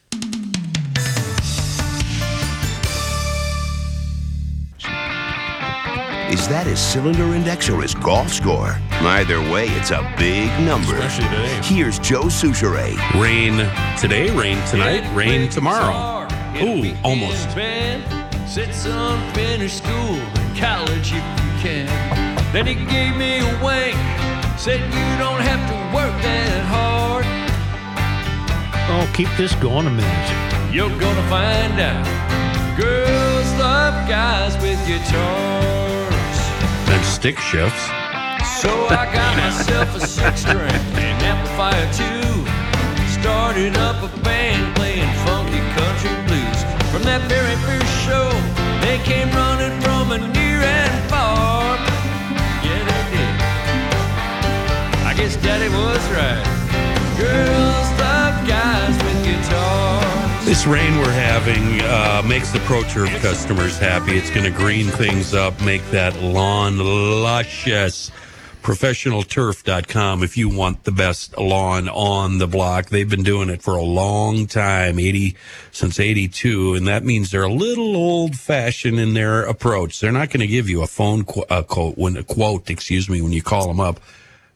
[6.34, 8.80] Is that his cylinder index or his golf score?
[8.90, 10.96] Either way, it's a big number.
[10.96, 11.62] Especially today.
[11.62, 12.98] Here's Joe Soucheray.
[13.22, 13.58] rain
[14.02, 16.26] today, rain tonight, rain tomorrow.
[16.58, 17.52] Ooh, almost.
[18.50, 21.86] Said son, finish school and college if you can.
[22.52, 23.94] Then he gave me a wink.
[24.58, 27.26] Said you don't have to work that hard.
[28.90, 30.74] Oh, keep this going a minute.
[30.74, 32.76] You're gonna find out.
[32.76, 36.03] Girls love guys with guitars.
[37.24, 37.86] Stick shifts.
[38.60, 42.44] So I got myself a six string and amplifier too.
[43.22, 46.60] Started up a band playing funky country blues.
[46.92, 48.28] From that very first show,
[48.84, 51.78] they came running from a near and far.
[52.60, 53.34] Yeah, they did.
[55.08, 56.44] I guess Daddy was right.
[57.16, 59.83] Girls love guys with guitars.
[60.54, 64.16] This rain we're having uh, makes the Pro Turf customers happy.
[64.16, 68.12] It's going to green things up, make that lawn luscious.
[68.62, 72.90] ProfessionalTurf.com if you want the best lawn on the block.
[72.90, 75.36] They've been doing it for a long time, 80
[75.72, 80.00] since 82, and that means they're a little old fashioned in their approach.
[80.00, 83.24] They're not going to give you a phone qu- quote when a quote, excuse me,
[83.24, 84.00] when you call them up.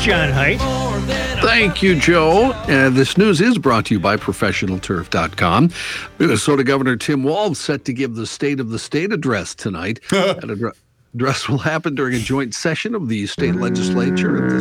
[0.08, 0.58] John Heidt.
[0.60, 2.52] More than a Thank you, Joe.
[2.52, 5.70] Uh, this news is brought to you by ProfessionalTurf.com.
[6.18, 10.00] Minnesota Governor Tim Walz set to give the State of the State address tonight.
[10.10, 10.72] That
[11.14, 14.60] address will happen during a joint session of the state legislature at the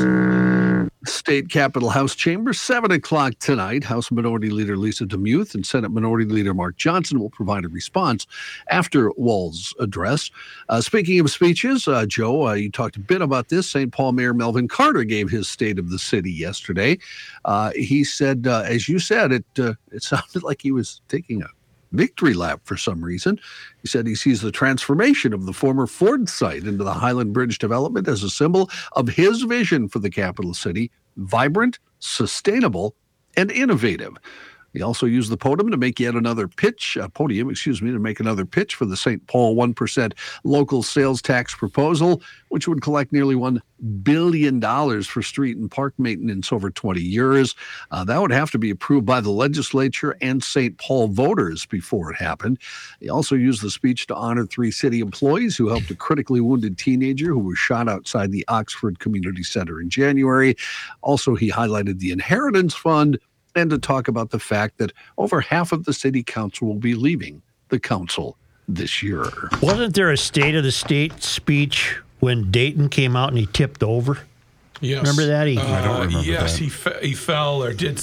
[1.08, 3.84] state capitol house chamber, 7 o'clock tonight.
[3.84, 8.28] House Minority Leader Lisa Demuth and Senate Minority Leader Mark Johnson will provide a response
[8.70, 10.30] after Walz's address.
[10.70, 13.70] Uh, speaking of speeches, uh, Joe, uh, you talked a bit about this.
[13.70, 13.92] St.
[13.92, 16.98] Paul Mayor Melvin Carter gave his State of the City yesterday.
[17.46, 21.42] Uh, he said, uh, as you said, it uh, it sounded like he was taking
[21.42, 21.48] a
[21.92, 23.40] victory lap for some reason.
[23.82, 27.60] He said he sees the transformation of the former Ford site into the Highland Bridge
[27.60, 32.96] development as a symbol of his vision for the capital city vibrant, sustainable,
[33.36, 34.18] and innovative.
[34.78, 37.98] He also used the podium to make yet another pitch, uh, podium, excuse me, to
[37.98, 39.26] make another pitch for the St.
[39.26, 40.14] Paul 1%
[40.44, 43.60] local sales tax proposal, which would collect nearly $1
[44.04, 44.62] billion
[45.02, 47.56] for street and park maintenance over 20 years.
[47.90, 50.78] Uh, that would have to be approved by the legislature and St.
[50.78, 52.60] Paul voters before it happened.
[53.00, 56.78] He also used the speech to honor three city employees who helped a critically wounded
[56.78, 60.56] teenager who was shot outside the Oxford Community Center in January.
[61.02, 63.18] Also, he highlighted the Inheritance Fund
[63.58, 66.94] and to talk about the fact that over half of the city council will be
[66.94, 68.38] leaving the council
[68.68, 69.26] this year.
[69.62, 73.82] Wasn't there a State of the State speech when Dayton came out and he tipped
[73.84, 74.20] over?
[74.80, 75.00] Yes.
[75.02, 75.48] Remember that?
[75.48, 76.64] He- uh, I don't remember Yes, that.
[76.64, 78.00] he fe- he fell or did.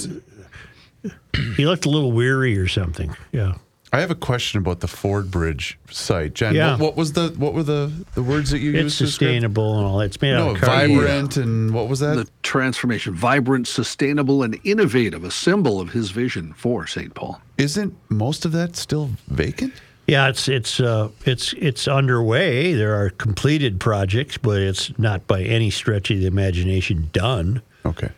[1.56, 3.14] He looked a little weary or something.
[3.30, 3.54] Yeah.
[3.94, 6.54] I have a question about the Ford Bridge site, Jen.
[6.54, 6.72] Yeah.
[6.72, 9.02] What, what was the what were the, the words that you It's used?
[9.02, 10.06] It's sustainable and all that.
[10.06, 11.00] It's made No, out of cardboard.
[11.04, 12.16] vibrant and what was that?
[12.16, 17.14] The transformation, vibrant, sustainable, and innovative, a symbol of his vision for St.
[17.14, 17.40] Paul.
[17.58, 19.72] Isn't most of that still vacant?
[20.06, 22.74] Yeah, it's it's uh, it's it's underway.
[22.74, 27.62] There are completed projects, but it's not by any stretch of the imagination done.
[27.86, 28.10] Okay.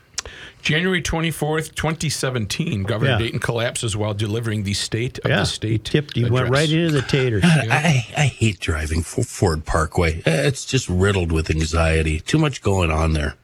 [0.62, 3.18] January 24th, 2017, Governor Yeah.
[3.18, 5.84] Dayton collapses while delivering the state of Yeah, the state.
[5.84, 6.16] tipped.
[6.16, 7.44] He went right into the taters.
[7.46, 10.22] I, I hate driving Ford Parkway.
[10.26, 12.20] It's just riddled with anxiety.
[12.20, 13.36] Too much going on there.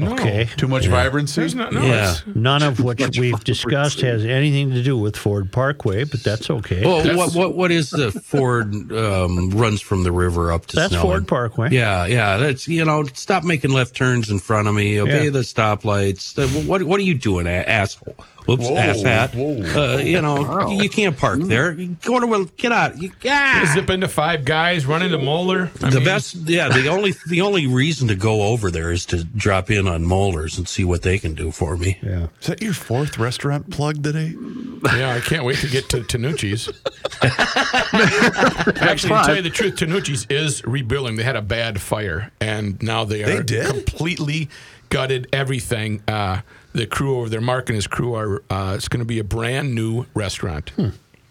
[0.00, 0.12] No.
[0.14, 0.48] Okay.
[0.56, 1.40] Too much vibrancy?
[1.40, 2.16] There's not, no, Yeah.
[2.34, 6.22] None of what Much we've fun discussed has anything to do with Ford Parkway, but
[6.22, 6.84] that's okay.
[6.84, 10.76] Well, That's- what, what what is the Ford um, runs from the river up to
[10.76, 11.06] that's Snelling?
[11.08, 11.70] Ford Parkway.
[11.70, 12.36] Yeah, yeah.
[12.38, 15.00] That's you know, stop making left turns in front of me.
[15.00, 15.30] Obey Yeah.
[15.30, 16.34] the stoplights.
[16.66, 18.16] What what are you doing, a- asshole?
[18.50, 19.34] Whoops, Whoa, asshat.
[19.36, 19.94] whoa.
[19.94, 21.72] Uh, you know, you can't park there.
[21.72, 23.00] You go to a get out.
[23.00, 23.70] You, ah!
[23.74, 25.70] Zip into five guys, run into Moeller.
[25.80, 26.68] I the mean, best, yeah.
[26.68, 30.58] The only the only reason to go over there is to drop in on Molars
[30.58, 31.98] and see what they can do for me.
[32.02, 32.26] Yeah.
[32.40, 34.34] Is that your fourth restaurant plug today?
[34.96, 36.68] Yeah, I can't wait to get to Tanucci's.
[38.82, 41.14] Actually, to tell you the truth, Tanucci's is rebuilding.
[41.14, 43.66] They had a bad fire, and now they are They did?
[43.66, 44.48] completely
[44.88, 46.02] gutted everything.
[46.08, 46.40] Uh,
[46.72, 48.42] the crew over there, Mark and his crew are.
[48.50, 50.72] Uh, it's going to be a brand new restaurant.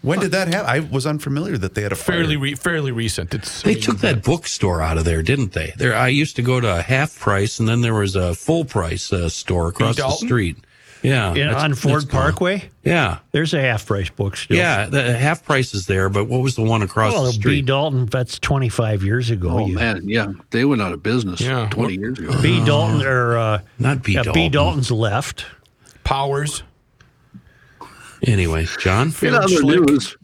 [0.01, 0.69] When did that happen?
[0.69, 2.17] I was unfamiliar that they had a fire.
[2.17, 3.33] Fairly, re- fairly recent.
[3.33, 3.61] It's.
[3.63, 5.73] They took that bookstore out of there, didn't they?
[5.77, 8.63] There, I used to go to a half price, and then there was a full
[8.63, 10.57] price uh, store across the street.
[11.01, 12.21] Yeah, In, on that's Ford gone.
[12.21, 14.57] Parkway, Yeah, there's a half price book still.
[14.57, 14.85] yeah.
[14.87, 17.61] The half price is there, but what was the one across Well, the B.
[17.61, 19.49] Dalton, that's 25 years ago.
[19.49, 20.01] Oh, You- man.
[20.09, 20.33] Yeah.
[20.51, 21.69] They went out of business Yeah.
[21.71, 22.41] 20 years ago.
[22.41, 22.63] B.
[22.65, 24.13] Dalton, or uh, Not B.
[24.13, 24.41] yeah, Dalton.
[24.43, 24.49] B.
[24.49, 25.45] Dalton's left.
[26.03, 26.63] Powers.
[28.23, 29.07] Anyway, John.
[29.07, 29.79] In Fairly other slick.
[29.81, 30.17] news,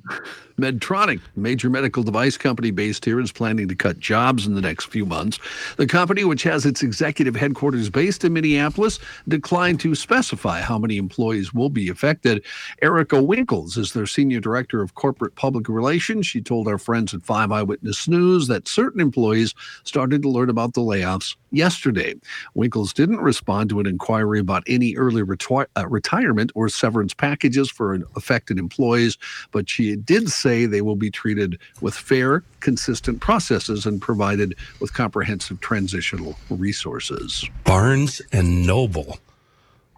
[0.57, 4.85] Medtronic, major medical device company based here, is planning to cut jobs in the next
[4.85, 5.37] few months.
[5.75, 10.95] The company, which has its executive headquarters based in Minneapolis, declined to specify how many
[10.97, 12.43] employees will be affected.
[12.81, 16.25] Erica Winkles is their senior director of corporate public relations.
[16.25, 19.53] She told our friends at Five Eyewitness News that certain employees
[19.83, 22.15] started to learn about the layoffs yesterday.
[22.53, 27.69] Winkles didn't respond to an inquiry about any early retwi- uh, retirement or severance packages
[27.69, 29.17] for affected employees,
[29.51, 34.93] but she did say they will be treated with fair, consistent processes and provided with
[34.93, 37.49] comprehensive transitional resources.
[37.63, 39.19] Barnes and Noble.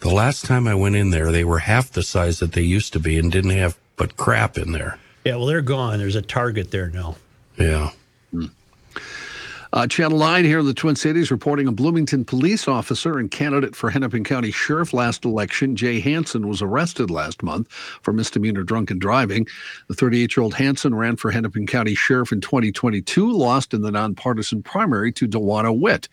[0.01, 2.93] The last time I went in there, they were half the size that they used
[2.93, 4.99] to be and didn't have but crap in there.
[5.25, 5.97] Yeah, well, they're gone.
[5.97, 7.15] There's a Target there now.
[7.57, 7.91] Yeah.
[9.77, 13.75] Uh, Channel 9 here in the Twin Cities reporting a Bloomington police officer and candidate
[13.75, 18.97] for Hennepin County Sheriff last election, Jay Hansen, was arrested last month for misdemeanor drunken
[18.97, 19.45] driving.
[19.87, 23.91] The 38 year old Hansen ran for Hennepin County Sheriff in 2022, lost in the
[23.91, 26.09] nonpartisan primary to Dawanna Witt.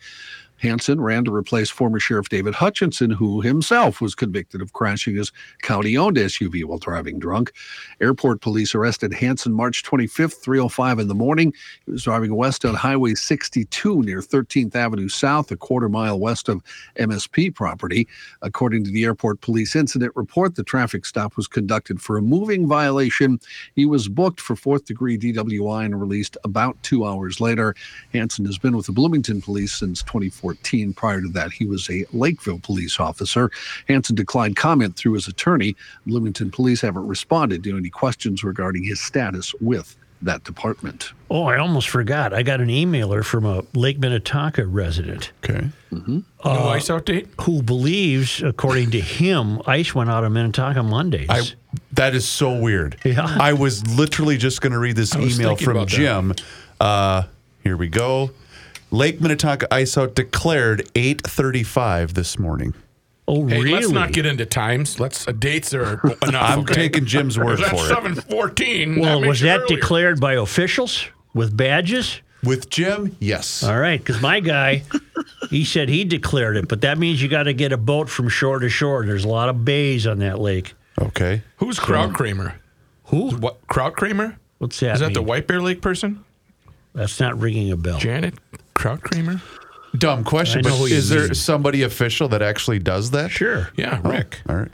[0.57, 5.31] Hansen ran to replace former Sheriff David Hutchinson, who himself was convicted of crashing his
[5.61, 7.51] county owned SUV while driving drunk.
[7.99, 11.53] Airport police arrested Hansen March 25th, 3.05 in the morning.
[11.85, 16.47] He was driving west on Highway 62 near 13th Avenue South, a quarter mile west
[16.47, 16.61] of
[16.97, 18.07] MSP property.
[18.41, 22.67] According to the airport police incident report, the traffic stop was conducted for a moving
[22.67, 23.39] violation.
[23.75, 27.75] He was booked for fourth degree DWI and released about two hours later.
[28.13, 30.44] Hansen has been with the Bloomington police since 2014.
[30.93, 33.49] Prior to that, he was a Lakeville police officer.
[33.87, 35.75] Hansen declined comment through his attorney.
[36.05, 41.11] Bloomington police haven't responded to any questions regarding his status with that department.
[41.29, 42.33] Oh, I almost forgot.
[42.33, 45.69] I got an emailer from a Lake Minnetonka resident Okay.
[45.91, 47.27] no ice out date.
[47.41, 51.27] who believes, according to him, ice went out of Minnetonka Mondays.
[51.29, 51.41] I
[51.93, 52.97] that is so weird.
[53.05, 53.35] Yeah.
[53.39, 55.85] I was literally just going to read this I email from.
[55.85, 56.33] Jim.
[56.79, 57.23] Uh,
[57.63, 58.31] here we go.
[58.91, 62.73] Lake Minnetonka ice out declared 8:35 this morning.
[63.27, 63.71] oh, Hey, really?
[63.73, 64.99] let's not get into times.
[64.99, 66.33] Let's uh, dates are enough.
[66.49, 66.73] I'm okay?
[66.75, 67.89] taking Jim's word That's for it.
[67.89, 68.99] seven fourteen.
[68.99, 69.77] well, was that earlier.
[69.79, 72.21] declared by officials with badges?
[72.43, 73.63] With Jim, yes.
[73.63, 74.83] All right, because my guy,
[75.49, 78.29] he said he declared it, but that means you got to get a boat from
[78.29, 79.03] shore to shore.
[79.03, 80.75] There's a lot of bays on that lake.
[81.01, 81.41] Okay.
[81.57, 82.55] Who's Kraut Kramer?
[83.05, 83.31] Who?
[83.31, 84.37] What Kraut Kramer?
[84.59, 84.93] What's that?
[84.95, 85.27] Is that the mean?
[85.27, 86.23] White Bear Lake person?
[86.93, 87.97] That's not ringing a bell.
[87.97, 88.35] Janet
[88.85, 89.41] Kraut Kramer?
[89.97, 93.31] Dumb question, but who you is there somebody official that actually does that?
[93.31, 93.71] Sure.
[93.75, 94.41] Yeah, Oh, Rick.
[94.47, 94.71] All right.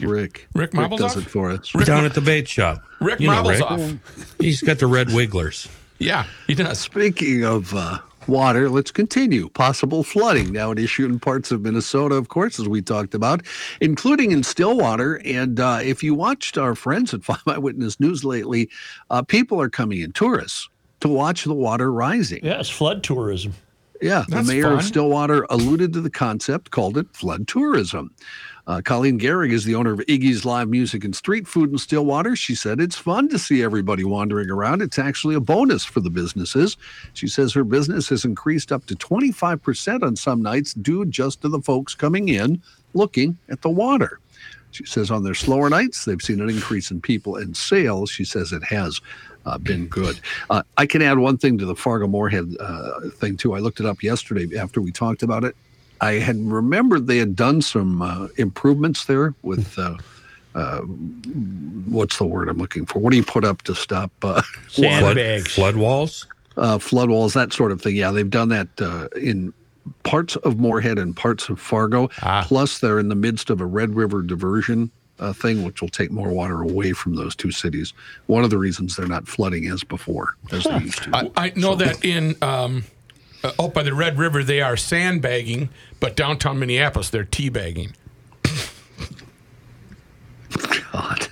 [0.00, 0.48] Rick.
[0.54, 1.22] Rick Marbles does off?
[1.22, 1.70] it for us.
[1.84, 2.82] Down at the bait shop.
[3.00, 3.70] Rick You know Marbles Rick.
[3.70, 4.34] off.
[4.40, 5.68] He's got the red wigglers.
[6.00, 6.80] Yeah, he does.
[6.80, 9.48] Speaking of uh, water, let's continue.
[9.50, 13.42] Possible flooding now an issue in parts of Minnesota, of course, as we talked about,
[13.80, 15.20] including in Stillwater.
[15.24, 18.68] And uh, if you watched our friends at Five Eyewitness News lately,
[19.10, 20.68] uh, people are coming in, tourists,
[21.00, 22.40] to watch the water rising.
[22.42, 23.54] Yes, flood tourism.
[24.00, 24.72] Yeah, That's the mayor fun.
[24.74, 28.14] of Stillwater alluded to the concept, called it flood tourism.
[28.68, 32.36] Uh, Colleen Gehrig is the owner of Iggy's Live Music and Street Food in Stillwater.
[32.36, 34.82] She said it's fun to see everybody wandering around.
[34.82, 36.76] It's actually a bonus for the businesses.
[37.14, 41.48] She says her business has increased up to 25% on some nights due just to
[41.48, 44.20] the folks coming in looking at the water.
[44.70, 48.10] She says on their slower nights, they've seen an increase in people and sales.
[48.10, 49.00] She says it has
[49.48, 50.20] uh, been good.
[50.50, 53.54] Uh, I can add one thing to the Fargo Moorhead uh, thing, too.
[53.54, 55.56] I looked it up yesterday after we talked about it.
[56.00, 59.78] I had remembered they had done some uh, improvements there with.
[59.78, 59.96] Uh,
[60.54, 62.98] uh, what's the word I'm looking for?
[62.98, 65.54] What do you put up to stop uh, Flood, Sandbags.
[65.54, 66.26] flood walls.
[66.56, 67.94] uh, flood walls, that sort of thing.
[67.94, 69.52] Yeah, they've done that uh, in
[70.02, 72.08] parts of Moorhead and parts of Fargo.
[72.44, 76.10] Plus, they're in the midst of a Red River diversion uh, thing, which will take
[76.10, 77.92] more water away from those two cities.
[78.26, 81.10] One of the reasons they're not flooding as before, as they used to.
[81.16, 82.84] I, I know that in um,
[83.44, 85.68] uh, up by the Red River they are sandbagging,
[86.00, 87.94] but downtown Minneapolis they're teabagging.
[90.92, 91.28] God.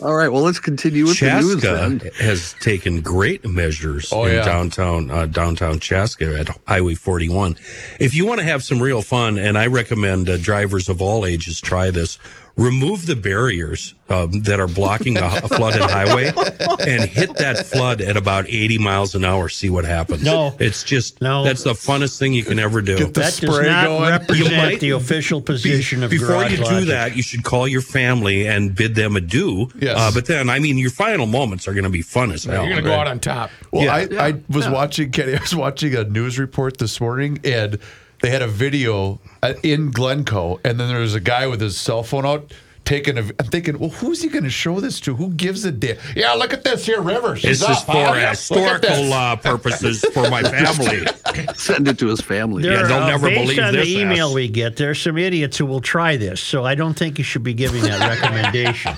[0.00, 2.10] All right, well, let's continue with the news Chaska then.
[2.18, 4.44] has taken great measures Oh, in yeah.
[4.44, 7.56] downtown uh, downtown Chaska at Highway 41.
[8.00, 11.24] If you want to have some real fun, and I recommend uh, drivers of all
[11.24, 12.18] ages try this,
[12.56, 16.32] remove the barriers um, that are blocking a, a flooded highway
[16.80, 19.48] and hit that flood at about 80 miles an hour.
[19.50, 20.22] See what happens.
[20.22, 20.54] No.
[20.58, 21.44] it's just No.
[21.44, 22.96] That's the funnest thing you can ever do.
[22.96, 24.04] Get the That does not going.
[24.04, 26.88] You represent might- the official position of Before Garage you do Logic.
[26.88, 29.68] that, you should call your family and bid them adieu.
[29.78, 29.96] Yes.
[29.98, 32.64] Uh, but then, I mean, your final moments are going to be fun as hell.
[32.64, 33.50] You're gonna go out on top.
[33.70, 33.94] Well, Yeah.
[34.22, 35.36] I, I was watching Kenny.
[35.36, 37.78] I was watching a news report this morning, and
[38.26, 41.76] they had a video uh, in Glencoe, and then there was a guy with his
[41.78, 42.52] cell phone out
[42.84, 43.20] taking a.
[43.20, 45.14] I'm thinking, well, who's he going to show this to?
[45.14, 45.96] Who gives a damn?
[46.16, 47.36] Yeah, look at this here river.
[47.36, 48.30] She's This is for huh?
[48.30, 51.06] Historical uh, purposes for my family.
[51.54, 52.64] Send it to his family.
[52.64, 54.34] There Yeah, they'll are- never based believe on this the email ass.
[54.34, 56.40] we get, there's some idiots who will try this.
[56.40, 58.92] So I don't think you should be giving that recommendation.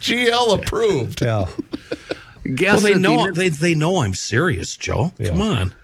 [0.00, 1.20] GL approved.
[1.20, 1.46] Yeah.
[2.54, 5.12] Guess well, they at the know they, they know I'm serious, Joe.
[5.22, 5.74] Come on.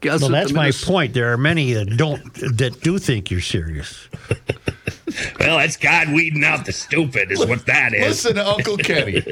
[0.00, 1.14] Guess Well, that's my point.
[1.14, 4.08] There are many that don't that do think you're serious.
[5.40, 8.24] Well, that's God weeding out the stupid, is what that is.
[8.24, 9.22] Listen to Uncle Kenny.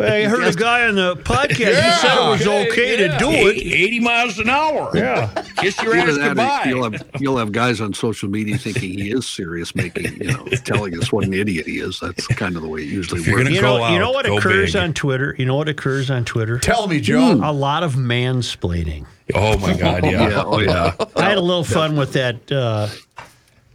[0.00, 1.92] I heard a guy on the podcast Yeah.
[1.92, 3.56] who said it was okay to do it.
[3.58, 4.90] 80, miles an hour.
[4.94, 5.28] Yeah.
[5.56, 6.64] Kiss your ass that goodbye.
[6.66, 10.44] You'll have, you'll have guys on social media thinking he is serious, making, you know,
[10.64, 12.00] telling us what an idiot he is.
[12.00, 13.48] That's kind of the way it usually If works.
[13.50, 14.82] You go know, you know what occurs big.
[14.82, 15.34] on Twitter?
[15.38, 16.58] You know what occurs on Twitter?
[16.58, 17.40] Tell me, Joe.
[17.42, 19.06] A lot of mansplaining.
[19.34, 20.28] oh, my God, yeah.
[20.28, 20.94] yeah, oh yeah.
[21.16, 22.88] I had a little fun with that uh,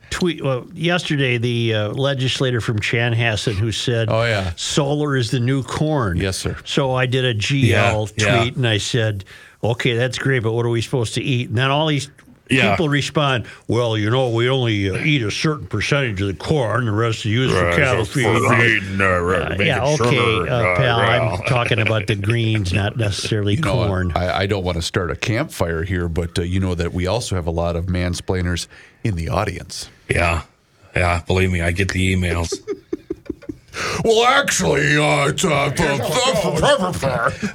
[0.10, 0.44] tweet.
[0.44, 4.52] Well, yesterday, the uh, legislator from Chanhassen who said, Oh, yeah.
[4.56, 6.58] solar is the new corn." Yes, sir.
[6.66, 7.92] So I did a GL Yeah,
[8.40, 8.58] tweet yeah.
[8.58, 9.26] and I said,
[9.64, 11.50] Okay, that's great, but what are we supposed to eat?
[11.50, 12.10] And then all these
[12.50, 12.72] Yeah.
[12.72, 16.86] people respond, well, you know, we only uh, eat a certain percentage of the corn,
[16.86, 18.26] the rest is used for cattle feed.
[18.26, 21.00] Uh, yeah, okay, uh, pal.
[21.00, 24.12] I'm talking about the greens, not necessarily You know, corn.
[24.16, 27.08] I, I don't want to start a campfire here, but uh, you know that we
[27.08, 28.68] also have a lot of mansplainers
[29.04, 29.90] in the audience.
[30.10, 30.44] Yeah.
[30.96, 31.22] Yeah.
[31.28, 32.54] Believe me, I get the emails.
[34.04, 35.44] Well, actually, uh, it's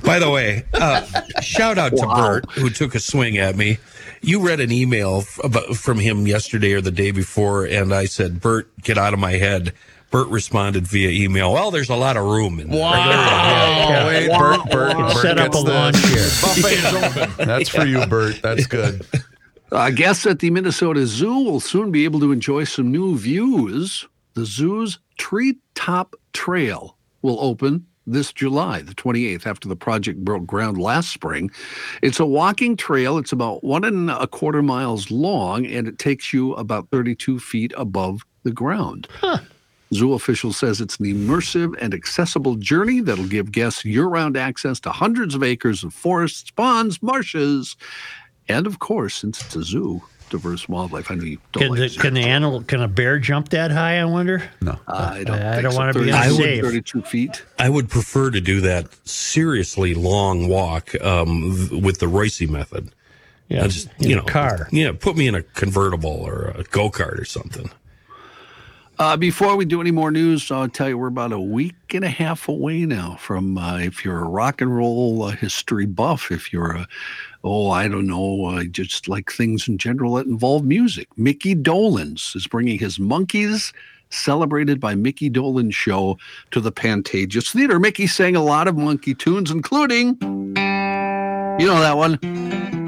[0.04, 1.04] By the way, uh,
[1.40, 3.78] shout out to Bert who took a swing at me.
[4.22, 8.40] You read an email about, from him yesterday or the day before, and I said,
[8.40, 9.72] "Bert, get out of my head."
[10.12, 11.54] Bert responded via email.
[11.54, 12.80] Well, there's a lot of room in there.
[12.84, 16.28] Oh, wait, Bert, Bert, Bert Set up a the- lawn chair.
[16.42, 16.84] Buffet is
[17.26, 17.46] open.
[17.48, 18.40] That's for you, Bert.
[18.42, 19.06] That's good.
[19.72, 24.06] Uh, guests at the Minnesota Zoo will soon be able to enjoy some new views.
[24.34, 30.78] The zoo's Treetop Trail will open this July, the 28th, after the project broke ground
[30.78, 31.50] last spring.
[32.02, 33.18] It's a walking trail.
[33.18, 37.72] It's about one and a quarter miles long, and it takes you about 32 feet
[37.76, 39.08] above the ground.
[39.94, 44.80] Zoo official says it's an immersive and accessible journey that'll give guests year round access
[44.80, 47.76] to hundreds of acres of forests, ponds, marshes,
[48.48, 51.10] and of course, since it's a zoo, diverse wildlife.
[51.10, 52.02] I know you don't Can like the, zoos.
[52.02, 54.42] can the animal, can a bear jump that high, I wonder?
[54.60, 54.78] No.
[54.88, 55.78] I don't, I think don't so.
[55.78, 56.64] wanna be 32 unsafe.
[56.64, 57.44] 32 feet.
[57.58, 62.92] I would prefer to do that seriously long walk um, with the Royce method.
[63.48, 64.68] Yeah, just, in you a know, car.
[64.72, 67.70] Yeah, put me in a convertible or a go kart or something.
[68.98, 72.04] Uh, before we do any more news, I'll tell you we're about a week and
[72.04, 76.30] a half away now from uh, if you're a rock and roll uh, history buff,
[76.30, 76.88] if you're a,
[77.44, 81.08] oh, I don't know, uh, just like things in general that involve music.
[81.16, 83.72] Mickey Dolenz is bringing his Monkees
[84.10, 86.18] celebrated by Mickey Dolenz show
[86.50, 87.78] to the Pantages Theater.
[87.78, 92.18] Mickey sang a lot of Monkee tunes, including, you know that one.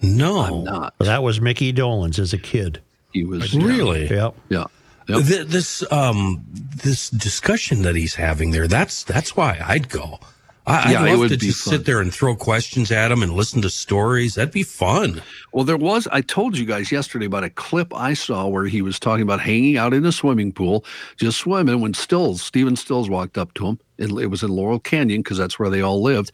[0.01, 0.93] No, I'm not.
[0.99, 2.82] That was Mickey Dolenz as a kid.
[3.11, 4.07] He was really.
[4.09, 4.36] Yep.
[4.49, 4.65] Yeah.
[5.07, 5.26] Yep.
[5.26, 6.45] Th- This um
[6.84, 10.19] this discussion that he's having there that's that's why I'd go.
[10.66, 11.74] I, Yeah, I'd it love would to be just fun.
[11.74, 14.36] sit there and throw questions at him and listen to stories.
[14.36, 15.22] That'd be fun.
[15.51, 18.82] Well, there was, I told you guys yesterday about a clip I saw where he
[18.82, 20.86] was talking about hanging out in a swimming pool,
[21.18, 23.80] just swimming, when Stills, Stephen Stills walked up to him.
[23.97, 26.32] It, it was in Laurel Canyon because that's where they all lived.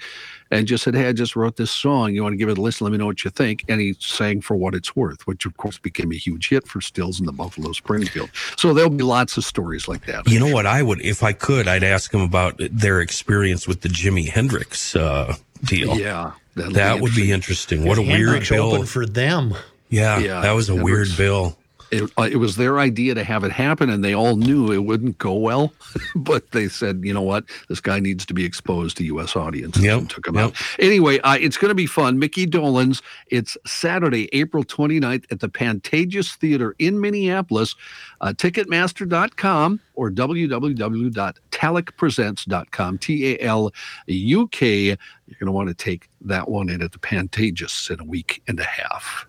[0.51, 2.13] And just said, Hey, I just wrote this song.
[2.13, 2.85] You want to give it a listen?
[2.85, 3.63] Let me know what you think.
[3.69, 6.81] And he sang For What It's Worth, which of course became a huge hit for
[6.81, 8.31] Stills in the Buffalo Springfield.
[8.57, 10.27] So there'll be lots of stories like that.
[10.27, 13.81] You know what I would if I could I'd ask him about their experience with
[13.81, 15.95] the Jimi Hendrix uh, deal.
[15.97, 16.31] Yeah.
[16.55, 17.85] that'll would be interesting.
[17.85, 18.71] What a weird Hendrix bill.
[18.73, 19.53] opened for them.
[19.89, 20.91] Yeah, Yeah, that was a Hendrix.
[21.09, 21.57] weird bill.
[21.91, 24.85] It, uh, it was their idea to have it happen and they all knew it
[24.85, 25.73] wouldn't go well.
[26.15, 27.45] But they said you know what?
[27.67, 30.45] This guy needs to be exposed to us audiences Yep, and took him yep.
[30.45, 30.55] out.
[30.79, 32.17] Anyway uh, it's going to be fun.
[32.19, 37.75] Mickey Dolenz it's saturday april 29th at the pantages theater in minneapolis.
[38.21, 44.97] Uh, ticketmaster.com or www.talukpresents.com t-a-l-u-k you're
[45.39, 48.59] going to want to take that one in at the pantages in a week and
[48.59, 49.25] a half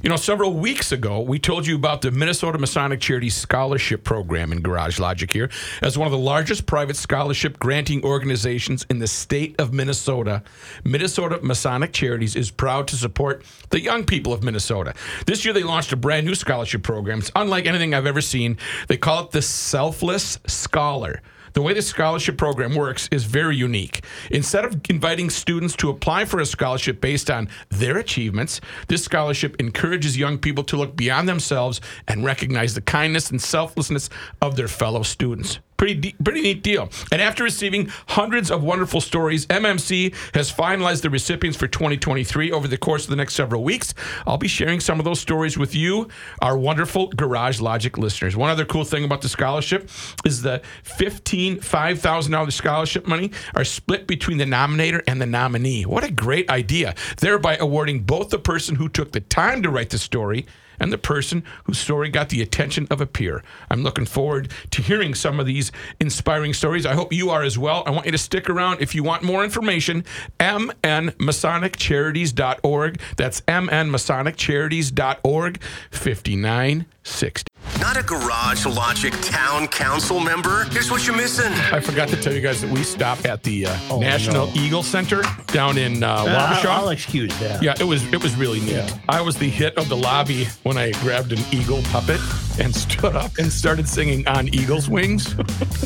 [0.00, 4.52] You know, several weeks ago, we told you about the Minnesota Masonic Charity Scholarship Program
[4.52, 5.50] in Garage Logic here.
[5.82, 10.44] As one of the largest private scholarship granting organizations in the state of Minnesota,
[10.84, 14.94] Minnesota Masonic Charities is proud to support the young people of Minnesota.
[15.26, 17.18] This year, they launched a brand new scholarship program.
[17.18, 18.56] It's unlike anything I've ever seen.
[18.86, 21.22] They call it the Selfless Scholar.
[21.52, 24.04] The way the scholarship program works is very unique.
[24.30, 29.56] Instead of inviting students to apply for a scholarship based on their achievements, this scholarship
[29.58, 34.68] encourages young people to look beyond themselves and recognize the kindness and selflessness of their
[34.68, 35.60] fellow students.
[35.78, 36.90] Pretty, de- pretty neat deal.
[37.12, 42.66] And after receiving hundreds of wonderful stories, MMC has finalized the recipients for 2023 over
[42.66, 43.94] the course of the next several weeks.
[44.26, 46.08] I'll be sharing some of those stories with you,
[46.42, 48.36] our wonderful Garage Logic listeners.
[48.36, 49.88] One other cool thing about the scholarship
[50.24, 55.84] is the 15 $5,000 scholarship money are split between the nominator and the nominee.
[55.86, 56.94] What a great idea.
[57.18, 60.46] Thereby awarding both the person who took the time to write the story
[60.80, 63.42] and the person whose story got the attention of a peer.
[63.70, 66.86] I'm looking forward to hearing some of these inspiring stories.
[66.86, 67.82] I hope you are as well.
[67.86, 70.04] I want you to stick around if you want more information.
[70.38, 73.00] mnmasoniccharities.org.
[73.16, 75.60] That's mnmasoniccharities.org
[75.90, 77.47] 5960.
[77.80, 80.64] Not a Garage Logic Town Council member?
[80.64, 81.52] Here's what you're missing.
[81.72, 85.22] I forgot to tell you guys that we stopped at the uh, National Eagle Center
[85.48, 86.66] down in uh, Uh, Wabasha.
[86.66, 87.62] I'll excuse that.
[87.62, 88.92] Yeah, it was it was really neat.
[89.08, 92.20] I was the hit of the lobby when I grabbed an eagle puppet
[92.60, 95.34] and stood up and started singing on Eagle's Wings.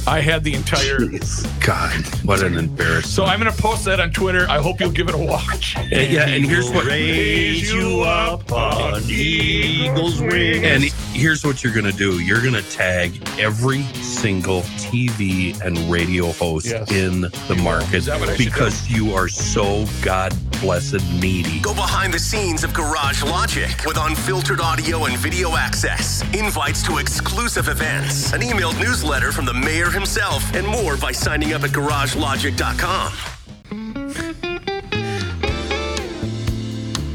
[0.06, 0.98] I had the entire.
[1.60, 1.92] God,
[2.24, 3.04] what an embarrassment.
[3.06, 4.46] So I'm going to post that on Twitter.
[4.48, 5.76] I hope you'll give it a watch.
[5.76, 10.64] And, yeah, and here's what raise you up on eagle's wings.
[10.64, 10.84] And
[11.22, 12.18] here's what you're going to do.
[12.18, 16.90] You're going to tag every single TV and radio host Yes.
[16.90, 21.60] in the market Is that what I should because you are so God blessed needy.
[21.60, 26.98] Go behind the scenes of Garage Logic with unfiltered audio and video access, invites to
[26.98, 31.70] exclusive events, an emailed newsletter from the mayor himself, and more by signing up at
[31.70, 33.12] garagelogic.com.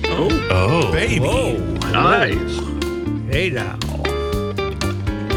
[0.10, 1.20] Oh, oh, Baby.
[1.92, 2.60] Nice.
[3.30, 3.78] Hey now.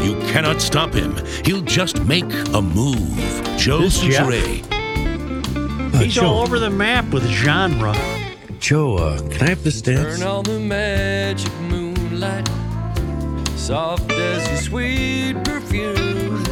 [0.01, 1.15] You cannot stop him.
[1.45, 3.17] He'll just make a move.
[3.57, 4.25] Joe This Jeff?
[4.25, 4.65] Soucheray.
[6.01, 7.93] He's all over the map with genre.
[8.59, 10.19] Joe, uh, can I have this dance?
[10.19, 12.47] Turn on the magic moonlight,
[13.55, 16.43] soft as your sweet perfume.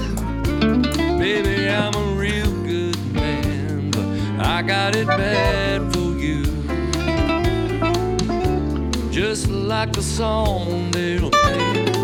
[1.19, 4.05] Baby, I'm a real good man, but
[4.45, 6.43] I got it bad for you.
[9.11, 11.98] Just like the song they'll play.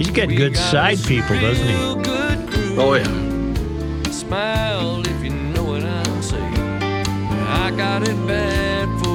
[0.00, 2.02] He's got good side people, doesn't he?
[2.02, 2.78] Good.
[2.78, 4.10] Oh, yeah.
[4.10, 6.54] Smile if you know what I'm saying.
[6.54, 9.10] I got it bad for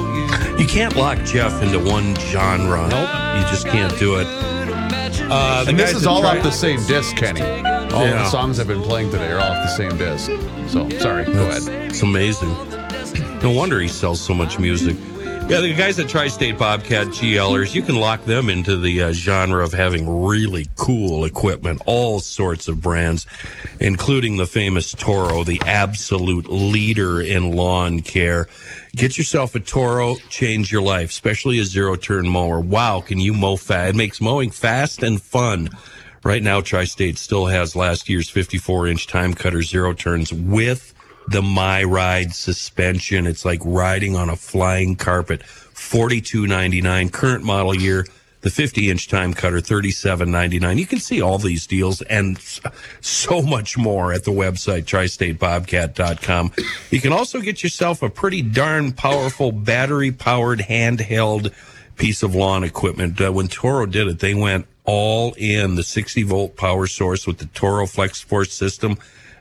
[0.54, 0.58] you.
[0.62, 2.86] You can't lock Jeff into one genre.
[2.86, 3.10] Nope.
[3.34, 4.28] You just can't do it.
[5.28, 7.40] Uh, the And this guys is that all try- off the same disc, Kenny.
[7.42, 8.22] All Yeah.
[8.22, 10.30] the songs I've been playing today are all off the same disc.
[10.68, 11.90] So sorry, go That's- ahead.
[11.90, 12.54] It's amazing.
[13.42, 14.96] No wonder he sells so much music.
[15.48, 19.62] Yeah, the guys at Tri-State Bobcat GLers, you can lock them into the uh, genre
[19.62, 23.28] of having really cool equipment, all sorts of brands,
[23.78, 28.48] including the famous Toro, the absolute leader in lawn care.
[28.96, 32.58] Get yourself a Toro, change your life, especially a zero-turn mower.
[32.58, 33.90] Wow, can you mow fast?
[33.90, 35.70] It makes mowing fast and fun.
[36.24, 40.92] Right now, Tri-State still has last year's 54-inch time cutter zero turns with
[41.28, 43.26] the My Ride suspension.
[43.26, 45.42] It's like riding on a flying carpet.
[45.42, 48.06] Forty-two ninety-nine current model year.
[48.42, 50.78] The 50-inch time cutter, thirty-seven ninety-nine.
[50.78, 52.38] You can see all these deals and
[53.00, 56.52] so much more at the website tristatebobcat.com.
[56.90, 61.52] You can also get yourself a pretty darn powerful battery-powered handheld
[61.96, 63.20] piece of lawn equipment.
[63.20, 67.38] Uh, when Toro did it, they went all in the 60 volt power source with
[67.38, 68.96] the Toro Flex Force system.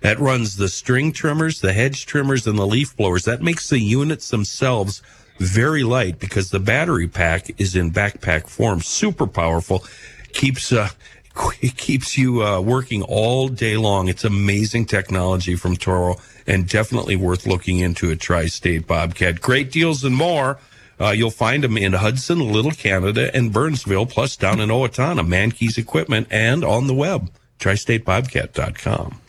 [0.05, 3.25] That runs the string trimmers, the hedge trimmers, and the leaf blowers.
[3.25, 5.01] That makes the units themselves
[5.39, 8.81] very light because the battery pack is in backpack form.
[8.81, 9.83] Super powerful.
[10.31, 10.89] Keeps, uh,
[11.75, 14.07] keeps you uh, working all day long.
[14.07, 19.41] It's amazing technology from Toro and definitely worth looking into at Tri State Bobcat.
[19.41, 20.59] Great deals and more.
[20.99, 25.79] Uh, you'll find them in Hudson, Little Canada, and Burnsville, plus down in Owatonna, Mankey's
[25.79, 29.21] Equipment, and on the web, tristatebobcat.com.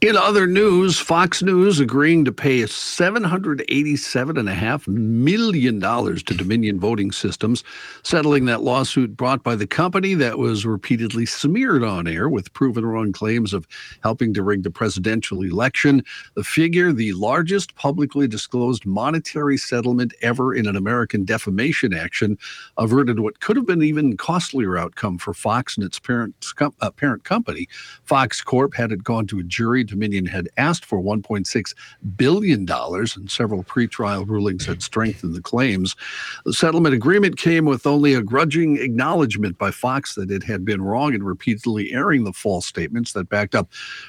[0.00, 7.62] In other news, Fox News agreeing to pay $787.5 million to Dominion Voting Systems,
[8.02, 12.86] settling that lawsuit brought by the company that was repeatedly smeared on air with proven
[12.86, 13.66] wrong claims of
[14.02, 16.02] helping to rig the presidential election.
[16.34, 22.38] The figure, the largest publicly disclosed monetary settlement ever in an American defamation action,
[22.76, 26.34] averted what could have been even costlier outcome for Fox and its parent,
[26.80, 27.68] uh, parent company.
[28.04, 29.84] Fox Corp had it gone to a jury.
[29.84, 31.74] Dominion had asked for $1.6
[32.16, 35.96] billion, and several pretrial rulings had strengthened the claims.
[36.44, 40.80] The settlement agreement came with only a grudging acknowledgement by Fox that it had been
[40.80, 43.68] wrong in repeatedly airing the false statements that backed up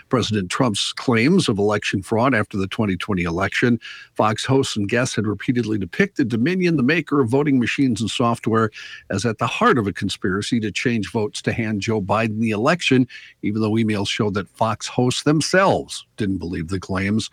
[0.10, 3.80] President Trump's claims of election fraud after the 2020 election.
[4.16, 8.70] Fox hosts and guests had repeatedly depicted Dominion, the maker of voting machines and software,
[9.10, 12.52] as at the heart of a conspiracy to change votes to hand Joe Biden the
[12.52, 13.08] election,
[13.42, 17.30] even though emails showed that Fox hosts themselves didn't believe the claims.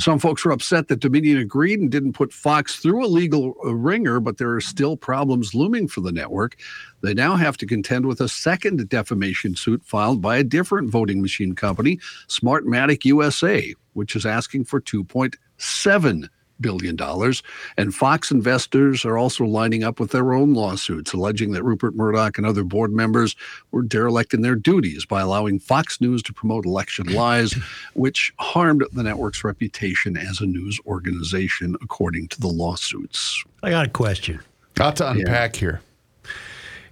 [0.00, 3.74] Some folks were upset that Dominion agreed and didn't put Fox through a legal uh,
[3.74, 6.56] ringer, but there are still problems looming for the network.
[7.02, 11.20] They now have to contend with a second defamation suit filed by a different voting
[11.20, 16.28] machine company, Smartmatic USA, which is asking for 2.7
[16.60, 17.42] billion dollars.
[17.76, 22.38] And Fox investors are also lining up with their own lawsuits, alleging that Rupert Murdoch
[22.38, 23.36] and other board members
[23.70, 27.54] were derelict in their duties by allowing Fox News to promote election lies,
[27.94, 33.44] which harmed the network's reputation as a news organization, according to the lawsuits.
[33.62, 34.40] I got a question.
[34.74, 35.80] Got to unpack here.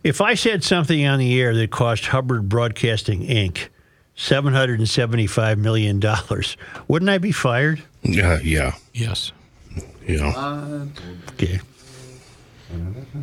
[0.04, 3.68] If I said something on the air that cost Hubbard Broadcasting Inc.
[4.16, 6.00] $775 million,
[6.86, 7.82] wouldn't I be fired?
[8.04, 8.74] Uh, yeah.
[8.92, 9.32] Yes.
[10.06, 10.86] Yeah.
[11.34, 11.60] Okay.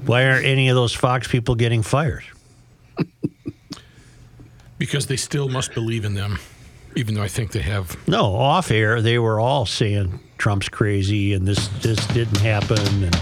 [0.05, 2.23] Why aren't any of those Fox people getting fired?
[4.77, 6.39] Because they still must believe in them,
[6.95, 7.97] even though I think they have.
[8.07, 13.15] No, off air, they were all saying Trump's crazy and this, this didn't happen and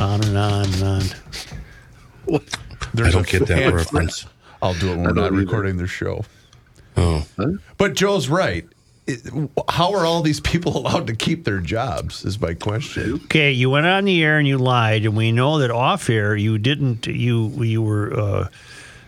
[0.00, 2.40] on and on and on.
[3.04, 4.26] I don't get that reference.
[4.62, 5.36] I'll do it when we're not either.
[5.36, 6.24] recording the show.
[6.96, 7.24] Oh.
[7.76, 8.66] But Joe's right.
[9.68, 12.24] How are all these people allowed to keep their jobs?
[12.24, 13.20] Is my question.
[13.24, 16.36] Okay, you went on the air and you lied, and we know that off air
[16.36, 17.06] you didn't.
[17.06, 18.48] You you were uh,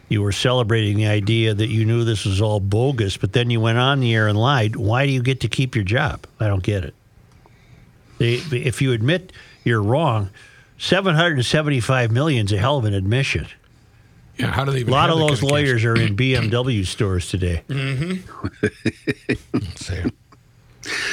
[0.09, 3.61] you were celebrating the idea that you knew this was all bogus, but then you
[3.61, 4.77] went on the air and lied.
[4.77, 6.27] Why do you get to keep your job?
[6.39, 6.95] I don't get it.
[8.19, 9.33] They, if you admit
[9.65, 10.31] you're wrong,
[10.79, 13.47] seven hundred and seventy-five million is a hell of an admission.
[14.41, 14.83] Yeah, how do they?
[14.83, 17.63] A lot of those lawyers are in BMW stores today.
[17.69, 19.59] Mm-hmm.
[19.77, 20.05] Say,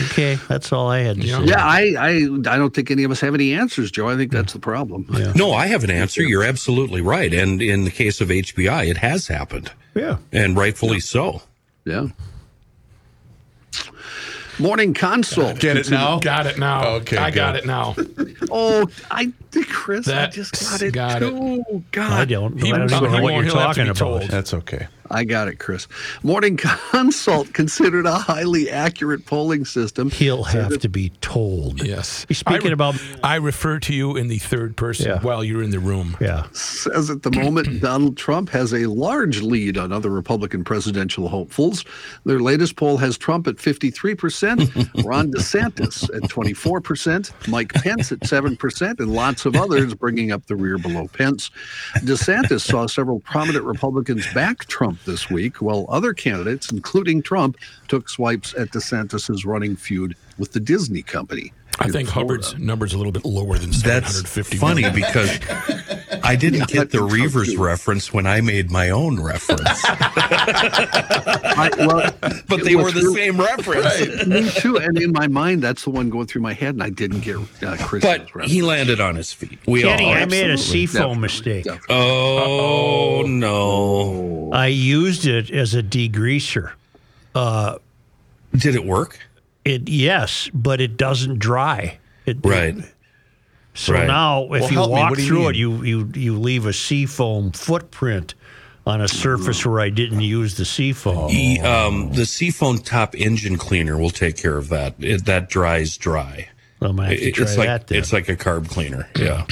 [0.06, 1.40] Okay, that's all I had to Yeah.
[1.40, 1.46] say.
[1.46, 2.10] Yeah, I, I
[2.54, 4.08] I don't think any of us have any answers, Joe.
[4.08, 5.06] I think that's the problem.
[5.36, 6.22] No, I have an answer.
[6.24, 7.34] You're absolutely right.
[7.34, 10.18] And in the case of HBI, it has happened, Yeah.
[10.32, 11.42] and rightfully so.
[11.86, 12.08] Yeah.
[14.60, 15.60] Morning consult.
[15.60, 16.20] Get it now?
[16.20, 16.88] got it now.
[16.96, 17.96] Okay, I got it now.
[18.52, 19.32] Oh, I
[19.70, 21.30] Chris, I That just got it got it.
[21.30, 21.84] too.
[21.92, 22.60] God, I don't.
[22.62, 23.98] He I don't won't- even know he what you're he'll to talking about.
[23.98, 24.22] told.
[24.24, 24.88] That's okay.
[25.10, 25.88] I got it, Chris.
[26.24, 26.58] Morning
[26.92, 30.10] Consult considered a highly accurate polling system.
[30.10, 31.84] He'll have to be told.
[31.86, 32.26] Yes.
[32.28, 32.96] He's speaking I re- about.
[33.24, 35.22] I refer to you in the third person Yeah.
[35.22, 36.18] while you're in the room.
[36.20, 36.48] Yeah.
[36.54, 41.86] Says at the moment Donald Trump has a large lead on other Republican presidential hopefuls.
[42.26, 49.00] Their latest poll has Trump at 53%, Ron DeSantis at 24%, Mike Pence at 7%,
[49.00, 51.50] and lots of others bringing up the rear below Pence.
[51.98, 58.10] DeSantis saw several prominent Republicans back Trump this week, while other candidates, including Trump, took
[58.10, 61.54] swipes at DeSantis's running feud with the Disney company.
[61.80, 62.44] I think Florida.
[62.44, 64.58] Hubbard's number's a little bit lower than 750.
[64.58, 65.30] That's funny because
[66.28, 67.64] I didn't get the I Reavers too.
[67.64, 72.12] reference when I made my own reference, I, well,
[72.48, 74.26] but they were the real- same reference.
[74.28, 74.78] Me too.
[74.78, 77.38] And in my mind, that's the one going through my head, and I didn't get
[77.64, 78.04] uh, Chris.
[78.04, 79.60] But he landed on his feet.
[79.68, 80.14] We Kenny, all.
[80.14, 80.58] I made a Absolutely.
[80.88, 81.64] seafoam mistake.
[81.66, 81.96] Definitely.
[81.96, 84.52] Oh no!
[84.54, 86.72] I used it as a degreaser.
[87.36, 89.20] Did it work?
[89.66, 92.00] It yes, but it doesn't dry.
[92.26, 92.76] It, Right.
[93.78, 94.08] So Right.
[94.08, 95.50] now, if Well, you walk What you through mean?
[95.52, 98.34] it, you you you leave a seafoam footprint
[98.88, 101.30] on a surface where I didn't use the seafoam.
[101.32, 104.96] E- um, the seafoam top engine cleaner will take care of that.
[105.00, 106.50] It, that dries dry.
[106.82, 107.98] I might have to It- try it's like that then.
[108.00, 109.08] it's like a carb cleaner.
[109.20, 109.46] Yeah.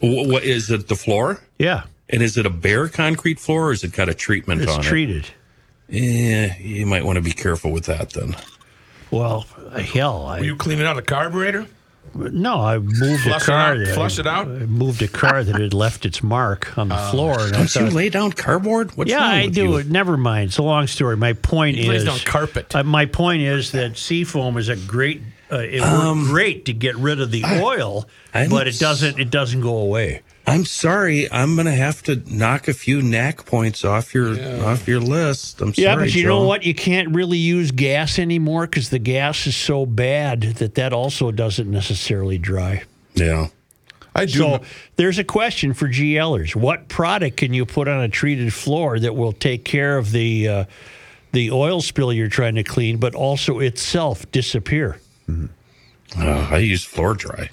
[0.00, 0.88] what, what is it?
[0.88, 1.40] The floor?
[1.58, 4.72] yeah, And is it a bare concrete floor, or is it got a treatment it's
[4.72, 5.26] on treated.
[5.26, 5.32] it?
[5.90, 6.14] Treated.
[6.14, 8.34] Yeah, you might want to be careful with that then.
[9.10, 9.44] Well,
[9.92, 11.66] hell, I Were you cleaning out a carburetor?
[12.14, 13.58] No, I moved Flush a it car.
[13.72, 14.46] out- that- flush it out?
[14.46, 17.40] I moved a car that had left its mark on the floor.
[17.40, 18.96] And I Don't you thought, lay down cardboard?
[18.96, 19.76] What's yeah, wrong I do you?
[19.78, 19.86] it.
[19.90, 20.48] Never mind.
[20.48, 21.16] It's a long story.
[21.16, 22.74] My point He lays is, down carpet.
[22.74, 25.22] Uh, my point is that seafoam is a great.
[25.52, 29.18] Uh, it worked great to get rid of the oil, I'm but it doesn't.
[29.20, 30.22] It doesn't go away.
[30.46, 31.30] I'm sorry.
[31.32, 34.32] I'm going to have to knock a few knack points off your
[34.64, 35.60] off your list.
[35.62, 36.04] I'm Yeah, sorry.
[36.06, 36.28] but you Joe.
[36.28, 36.64] know what?
[36.64, 41.30] You can't really use gas anymore because the gas is so bad that that also
[41.30, 42.82] doesn't necessarily dry.
[43.14, 43.48] Yeah.
[44.14, 44.32] I do.
[44.32, 44.60] So
[44.96, 49.16] there's a question for GLers: What product can you put on a treated floor that
[49.16, 50.64] will take care of the uh,
[51.32, 55.00] the oil spill you're trying to clean, but also itself disappear.
[55.28, 55.46] Uh,
[56.50, 57.50] I use floor dry.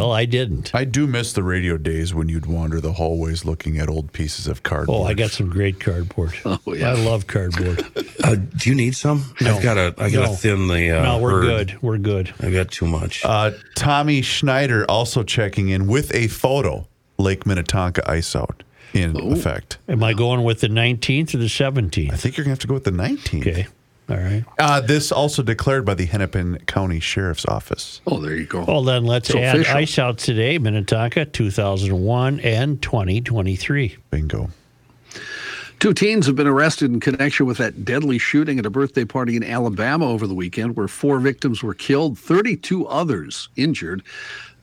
[0.00, 0.74] Well, I, didn't.
[0.74, 4.46] I do miss the radio days when you'd wander the hallways looking at old pieces
[4.46, 5.00] of cardboard.
[5.02, 6.34] Oh, I got some great cardboard.
[6.44, 6.90] Oh, yeah.
[6.90, 7.84] I love cardboard.
[8.22, 9.34] Uh, do you need some?
[9.40, 9.56] No.
[9.56, 9.94] I've got to.
[9.98, 10.34] I got to No.
[10.34, 10.90] thin the.
[10.98, 11.42] Uh, no, we're herd.
[11.68, 11.82] good.
[11.82, 12.32] We're good.
[12.40, 13.24] I got too much.
[13.24, 16.86] Uh, Tommy Schneider also checking in with a photo.
[17.18, 18.62] Lake Minnetonka ice out
[18.92, 19.78] in effect.
[19.88, 22.12] Am I going with the 19th or the 17th?
[22.12, 23.40] I think you're going to have to go with the 19th.
[23.40, 23.66] Okay.
[24.08, 24.44] All right.
[24.58, 28.02] Uh, this also declared by the Hennepin County Sheriff's Office.
[28.06, 28.64] Oh, there you go.
[28.64, 29.76] Well, then let's So add official.
[29.76, 33.96] ice out today, Minnetonka, 2001 and 2023.
[34.10, 34.50] Bingo.
[35.80, 39.36] Two teens have been arrested in connection with that deadly shooting at a birthday party
[39.36, 44.02] in Alabama over the weekend, where four victims were killed, 32 others injured.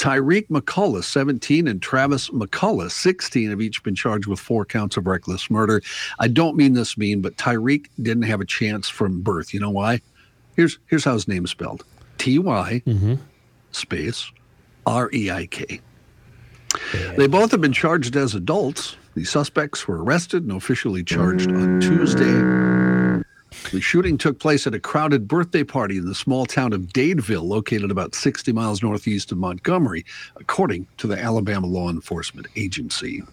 [0.02, 5.06] Tyreek McCullough, 17, and Travis McCullough, 16, have each been charged with four counts of
[5.06, 5.80] reckless murder.
[6.18, 9.54] I don't mean this mean, but Tyreek didn't have a chance from birth.
[9.54, 10.02] You know why?
[10.56, 11.86] Here's here's how his name's spelled:
[12.18, 13.14] T Y mm-hmm.
[13.74, 14.32] space
[14.88, 15.80] R E I K.
[17.16, 18.98] They both have been charged as adults.
[19.14, 23.01] The suspects were arrested and officially charged on Tuesday.
[23.70, 27.48] The shooting took place at a crowded birthday party in the small town of Dadeville,
[27.48, 30.04] located about 60 miles northeast of Montgomery,
[30.36, 33.24] according to the Alabama Law Enforcement Agency.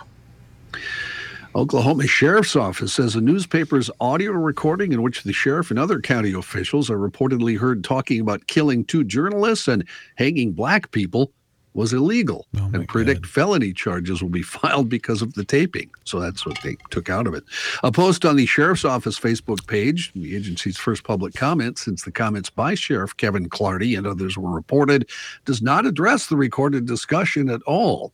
[1.56, 6.32] Oklahoma Sheriff's Office says a newspaper's audio recording in which the sheriff and other county
[6.32, 9.84] officials are reportedly heard talking about killing two journalists and
[10.16, 11.32] hanging black people
[11.74, 15.90] was illegal oh and predict felony charges will be filed because of the taping.
[16.05, 17.45] So that's what they took out of it.
[17.82, 22.12] A post on the sheriff's office Facebook page, the agency's first public comment since the
[22.12, 25.09] comments by Sheriff Kevin Clardy and others were reported,
[25.45, 28.12] does not address the recorded discussion at all.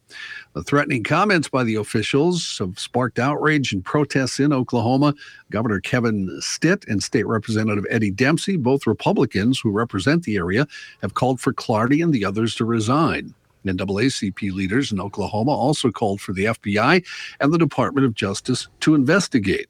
[0.54, 5.14] The threatening comments by the officials have sparked outrage and protests in Oklahoma.
[5.50, 10.68] Governor Kevin Stitt and State Representative Eddie Dempsey, both Republicans who represent the area,
[11.02, 13.34] have called for Clardy and the others to resign.
[13.64, 17.04] NAACP leaders in Oklahoma also called for the FBI
[17.40, 19.66] and the Department of Justice to investigate.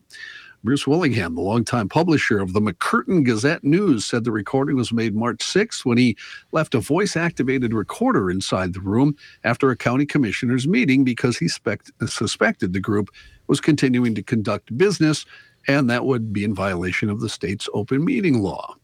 [0.64, 5.14] Bruce Willingham, the longtime publisher of the McCurtain Gazette News, said the recording was made
[5.14, 6.16] March 6th when he
[6.52, 9.14] left a voice activated recorder inside the room
[9.44, 13.10] after a county commissioner's meeting because he spec- suspected the group
[13.46, 15.26] was continuing to conduct business
[15.68, 18.74] and that would be in violation of the state's open meeting law.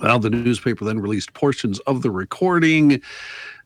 [0.00, 3.00] Well, the newspaper then released portions of the recording.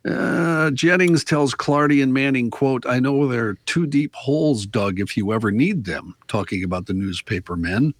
[0.08, 5.00] Uh, Jennings tells Clardy and Manning, quote, I know there are two deep holes dug
[5.00, 7.92] if you ever need them, talking about the newspaper men.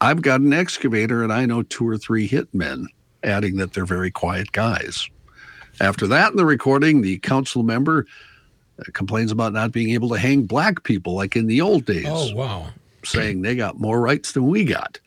[0.00, 2.88] I've got an excavator and I know two or three hit men,
[3.22, 5.08] adding that they're very quiet guys.
[5.80, 8.06] After that, in the recording, the council member
[8.78, 12.06] uh, complains about not being able to hang black people like in the old days
[12.08, 12.66] Oh, wow.
[13.04, 14.98] saying they got more rights than we got.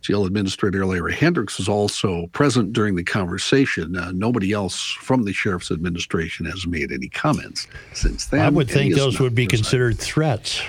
[0.00, 3.96] Jail Administrator Larry Hendricks was also present during the conversation.
[3.96, 8.40] Uh, nobody else from the sheriff's administration has made any comments since then.
[8.40, 9.50] I would think those would be resigned.
[9.64, 10.62] considered threats.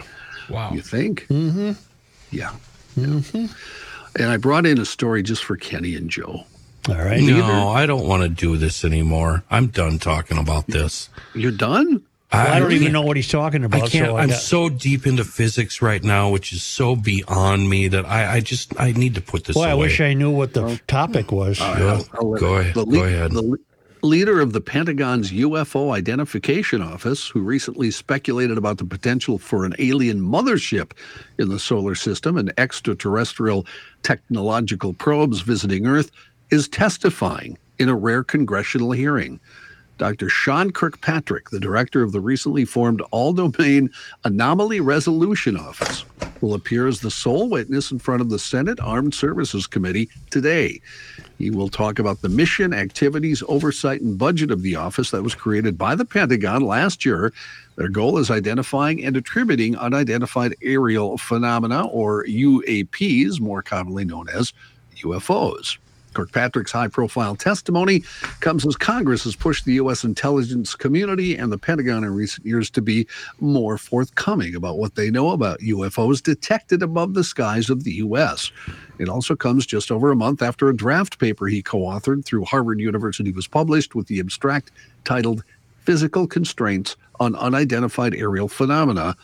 [0.49, 0.71] Wow.
[0.73, 1.27] You think?
[1.27, 1.71] Mm-hmm.
[2.31, 2.53] Yeah.
[2.97, 3.45] Mm-hmm.
[4.21, 6.45] And I brought in a story just for Kenny and Joe.
[6.89, 7.21] All right.
[7.21, 9.43] no, I don't want to do this anymore.
[9.51, 11.09] I'm done talking about this.
[11.35, 12.03] You're done?
[12.31, 13.83] Well, I, don't really- even know what he's talking about.
[13.83, 14.07] I can't.
[14.07, 17.89] so I I'm got- so deep into physics right now, which is so beyond me
[17.89, 20.53] that I, I just I need to put this Boy, I wish I knew what
[20.53, 21.59] the topic was.
[21.59, 22.73] Go, I'll let go ahead.
[22.75, 23.31] The, go ahead.
[23.31, 23.57] the
[24.01, 29.75] leader of the Pentagon's UFO Identification Office, who recently speculated about the potential for an
[29.77, 30.91] alien mothership
[31.37, 33.65] in the solar system and extraterrestrial
[34.03, 36.11] technological probes visiting Earth,
[36.49, 39.39] is testifying in a rare congressional hearing.
[40.01, 40.29] Dr.
[40.29, 43.91] Sean Kirkpatrick, the director of the recently formed All Domain
[44.23, 46.05] Anomaly Resolution Office,
[46.41, 50.81] will appear as the sole witness in front of the Senate Armed Services Committee today.
[51.37, 55.35] He will talk about the mission, activities, oversight, and budget of the office that was
[55.35, 57.31] created by the Pentagon last year.
[57.75, 64.51] Their goal is identifying and attributing unidentified aerial phenomena, or UAPs, more commonly known as
[65.03, 65.77] UFOs.
[66.13, 68.03] Kirkpatrick's high profile testimony
[68.39, 70.03] comes as Congress has pushed the U.S.
[70.03, 73.07] intelligence community and the Pentagon in recent years to be
[73.39, 78.51] more forthcoming about what they know about UFOs detected above the skies of the U.S.
[78.99, 82.45] It also comes just over a month after a draft paper he co authored through
[82.45, 84.71] Harvard University was published with the abstract
[85.05, 85.43] titled
[85.83, 89.15] Physical Constraints on Unidentified Aerial Phenomena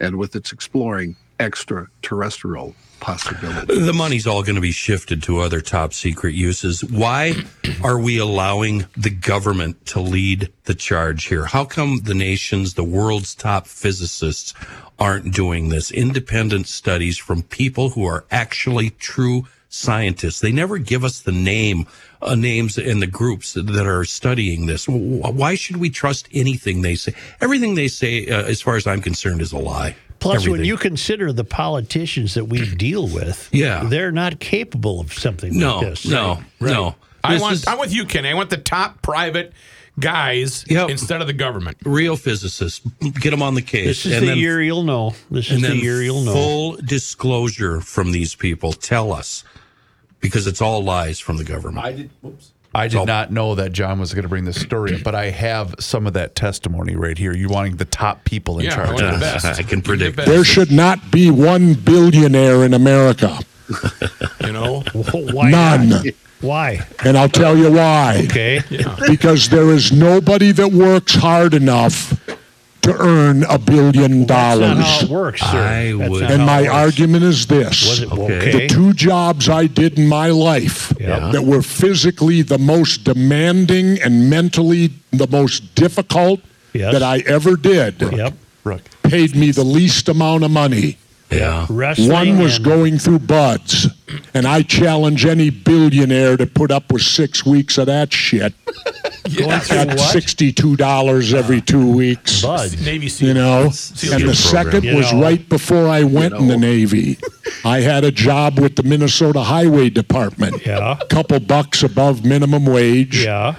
[0.00, 2.74] and with its exploring extraterrestrial
[3.04, 3.84] possibility.
[3.84, 6.82] The money's all going to be shifted to other top secret uses.
[6.82, 7.34] Why
[7.84, 11.44] are we allowing the government to lead the charge here?
[11.44, 14.54] How come the nation's, the world's top physicists
[14.98, 15.90] aren't doing this?
[15.90, 20.40] Independent studies from people who are actually true scientists.
[20.40, 21.86] They never give us the name,
[22.22, 24.86] uh, names and the groups that are studying this.
[24.88, 27.12] Why should we trust anything they say?
[27.42, 29.94] Everything they say, uh, as far as I'm concerned, is a lie.
[30.24, 33.84] Plus, when you consider the politicians that we deal with, Yeah.
[33.84, 36.06] they're not capable of something no, like this.
[36.06, 36.96] no, no.
[37.22, 37.54] I This want.
[37.54, 38.28] is- I'm with you, Kenny.
[38.30, 39.52] I want the top private
[40.00, 40.90] guys Yep.
[40.90, 41.76] instead of the government.
[41.84, 42.80] real physicists
[43.20, 45.14] get them on the case This is and the then, year you'll know.
[45.30, 46.32] This is the year you'll know.
[46.32, 49.44] full disclosure from these people tell us
[50.20, 52.10] because it's all lies from the government I did.
[52.74, 55.30] I did not know that John was going to bring this story up, but I
[55.30, 57.32] have some of that testimony right here.
[57.34, 58.88] You wanting the top people in Yeah, I charge?
[59.00, 59.54] Oh, want the.
[59.58, 63.38] I can predict The There should not be one billionaire in America.
[64.44, 64.80] You know.
[65.32, 65.88] Why None.
[65.88, 66.06] not?
[66.40, 66.80] Why?
[67.04, 68.22] And I'll tell you why.
[68.26, 68.60] Okay.
[69.08, 72.12] Because there is nobody that works hard enough
[72.84, 75.10] to earn a billion That's not how it dollars.
[75.10, 75.46] works, sir.
[75.58, 76.74] I That's would- And my works.
[76.74, 77.88] argument is this.
[77.88, 78.36] Was it Okay.
[78.36, 78.52] okay?
[78.52, 81.30] The two jobs I did in my life Yeah.
[81.32, 86.40] that were physically the most demanding and mentally the most difficult
[86.72, 86.92] Yes.
[86.92, 88.34] that I ever did Yep.
[89.02, 90.96] Paid me the least amount of money.
[91.38, 92.08] Yeah Wrestling.
[92.10, 93.88] One was and- going through BUD/S,
[94.34, 98.52] and I challenge any billionaire to put up with six weeks of that shit
[99.36, 99.98] going through at what?
[100.12, 102.42] sixty-two dollars every two weeks.
[102.42, 102.80] BUD/S.
[102.84, 103.28] Navy SEAL.
[103.28, 104.34] You know, SEAL and the program.
[104.72, 105.22] second You was know.
[105.22, 107.18] right before I went in the Navy.
[107.64, 110.64] I had a job with the Minnesota Highway Department.
[110.66, 110.98] Yeah.
[111.08, 113.24] couple bucks above minimum wage.
[113.24, 113.54] Yeah.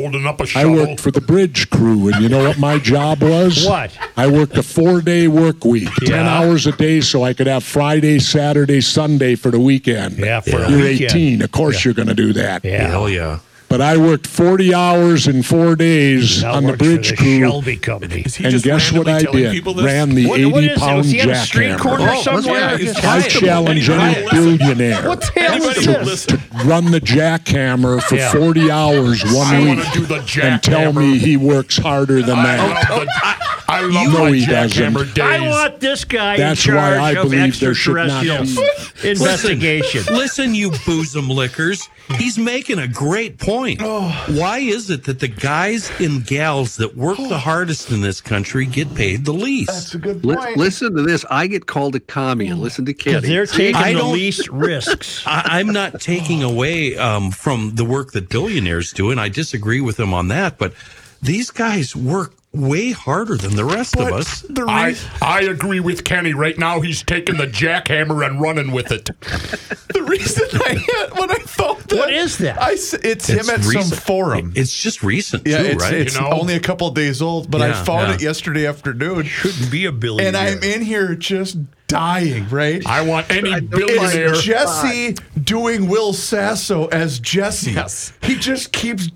[0.00, 0.80] Holding up a I shovel.
[0.80, 3.64] I worked for the bridge crew, and you know what my job was?
[3.66, 3.96] What?
[4.16, 8.18] I worked a four-day work week, ten hours a day, so I could have Friday,
[8.18, 10.18] Saturday, Sunday for the weekend.
[10.18, 11.12] Yeah, for a You're weekend.
[11.12, 12.64] 18, of course you're going to do that.
[12.64, 12.88] Yeah.
[12.88, 17.16] hell yeah But I worked 40 hours in four days Now on the bridge the
[17.16, 18.22] crew, Shelby Company.
[18.22, 19.66] Is he and just guess what I did?
[19.66, 20.78] Ran the What- what is it?
[20.78, 21.78] 80-pound Was he on street jackhammer.
[21.78, 22.80] corner Oh, somewhere?
[22.80, 26.06] yeah, I challenge any billionaire What the hell Anybody is who this?
[26.06, 26.40] listens.
[26.64, 28.32] run the jackhammer for Yeah.
[28.32, 32.56] 40 hours one I week do the and tell me he works harder than I
[32.56, 33.64] that.
[33.82, 35.24] Love, I love No, my he jackhammer days.
[35.24, 38.68] I want this guy That's in why charge I of believe there should not extraterrestrial
[39.04, 40.14] investigation.
[40.14, 41.88] Listen, you bosom lickers.
[42.16, 43.82] He's making a great point.
[43.82, 48.64] Why is it that the guys and gals that work the hardest in this country
[48.64, 49.70] get paid the least?
[49.70, 51.24] That's a good Li- listen to this.
[51.30, 53.28] I get called a commie, and listen to Because Kenny.
[53.28, 55.22] they're taking I the least risks.
[55.26, 59.80] I, am not taking away um, from the work that billionaires do, and I disagree
[59.82, 60.56] with them on that.
[60.56, 60.72] But
[61.20, 64.44] these guys work way harder than the rest of us.
[64.58, 66.32] I, I agree with Kenny.
[66.32, 69.10] Right now, he's taking the jackhammer and running with it.
[69.88, 72.60] The reason I when I thought that, What is that?
[72.60, 74.52] I s- it's, him at some forum.
[74.54, 75.94] It's just recent, yeah, too, it's, right?
[75.94, 76.30] it's You know?
[76.30, 78.14] only a couple days old, but I found yeah.
[78.14, 79.24] it yesterday afternoon.
[79.24, 80.28] Shouldn't be a billion.
[80.28, 81.56] And I'm in here just
[81.88, 82.86] dying, right?
[82.86, 84.34] I want any billionaire.
[84.34, 87.72] It's Jesse doing Will Sasso as Jesse.
[87.72, 88.12] Yes.
[88.22, 89.08] He just keeps.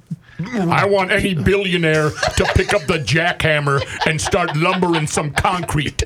[0.47, 6.03] I want any billionaire to pick up the jackhammer and start lumbering some concrete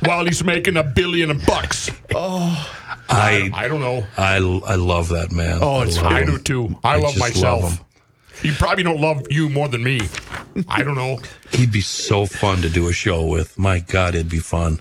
[0.00, 1.90] while he's making a billion bucks.
[2.14, 2.72] Oh.
[3.08, 4.04] I, I don't know.
[4.16, 5.58] I, I love that man.
[5.62, 6.76] Oh, it's love I do too.
[6.82, 7.62] I, I love myself.
[7.62, 7.84] love him.
[8.42, 10.00] you probably don't love you more than me.
[10.68, 11.20] I don't know.
[11.52, 13.56] He'd be so fun to do a show with.
[13.58, 14.80] My God, it'd be fun.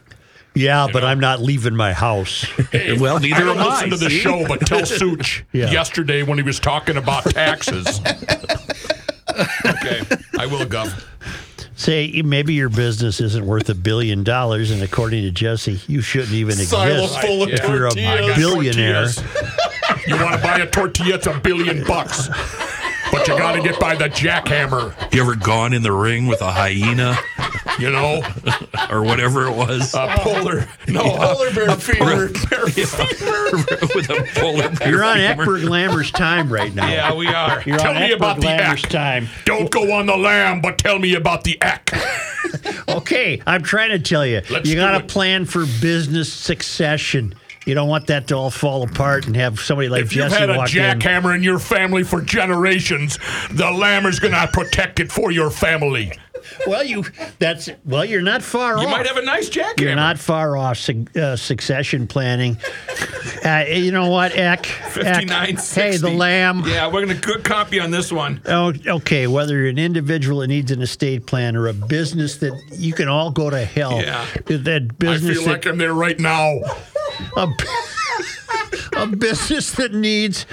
[0.55, 2.45] Yeah, but I'm not leaving my house.
[2.97, 3.69] well, I neither don't am I.
[3.73, 5.69] listen to the show, but tell Such Yeah.
[5.69, 7.99] yesterday when he was talking about taxes.
[9.65, 10.01] okay,
[10.37, 11.03] I will, Gov.
[11.77, 16.31] Say maybe your business isn't worth a billion dollars, and according to Jesse, you shouldn't
[16.31, 17.97] even exist full of if you're a tortillas.
[17.97, 19.05] I got billionaire.
[19.07, 20.07] tortillas.
[20.07, 21.15] You want to buy a tortilla?
[21.15, 22.29] It's a billion bucks.
[23.17, 26.41] But you got to get by the jackhammer, You ever gone in the ring with
[26.41, 27.17] a hyena
[27.79, 28.21] you know?
[28.89, 29.93] or whatever it was?
[29.93, 32.27] A polar, no, Polar bear fever.
[32.75, 35.45] with a polar bear You're on femur.
[35.45, 36.87] Eckberg Lammer's time right now.
[36.89, 37.61] Yeah, we are.
[37.65, 38.91] You're tell on me about Eckberg the Lammer's act.
[38.91, 39.27] time.
[39.45, 41.93] Don't go on the lamb, but tell me about the act.
[42.87, 47.35] Okay, I'm trying to tell you, Let's you got to plan for business succession.
[47.65, 50.39] You don't want that to all fall apart and have somebody like If you've Jesse
[50.39, 50.99] had a walk in.
[50.99, 53.17] jackhammer in your family for generations,
[53.51, 56.11] the lammer's gonna protect it for your family.
[56.67, 57.03] Well, you
[57.39, 58.83] that's well, you're not far You off.
[58.83, 59.79] You might have a nice jackhammer.
[59.81, 62.57] You're not far off su- uh, succession planning.
[63.43, 64.59] Uh, you know what, Eck?
[64.59, 66.61] Eck, 59 Hey, the lamb.
[66.67, 68.41] Yeah, we're gonna good copy on this one.
[68.45, 69.25] Oh, okay.
[69.25, 73.07] Whether you're an individual that needs an estate plan or a business that you can
[73.07, 73.99] all go to hell.
[73.99, 74.23] Yeah.
[74.45, 76.59] That business I feel that like I'm there right now.
[77.37, 77.47] A,
[78.97, 80.45] a business that needs.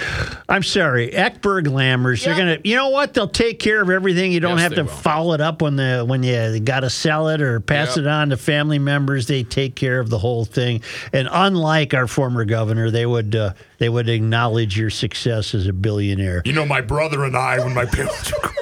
[0.48, 2.24] I'm sorry, Eckberg Lammers.
[2.24, 2.58] They're gonna.
[2.64, 3.14] You know what?
[3.14, 4.32] They'll take care of everything.
[4.32, 4.90] You don't Yes, have to will.
[4.90, 7.98] follow it up when the when you got to sell it or pass Yep.
[7.98, 9.26] it on to family members.
[9.26, 10.82] They take care of the whole thing.
[11.12, 15.72] And unlike our former governor, they would uh, they would acknowledge your success as a
[15.72, 16.42] billionaire.
[16.44, 18.50] You know, my brother and I, when my parents were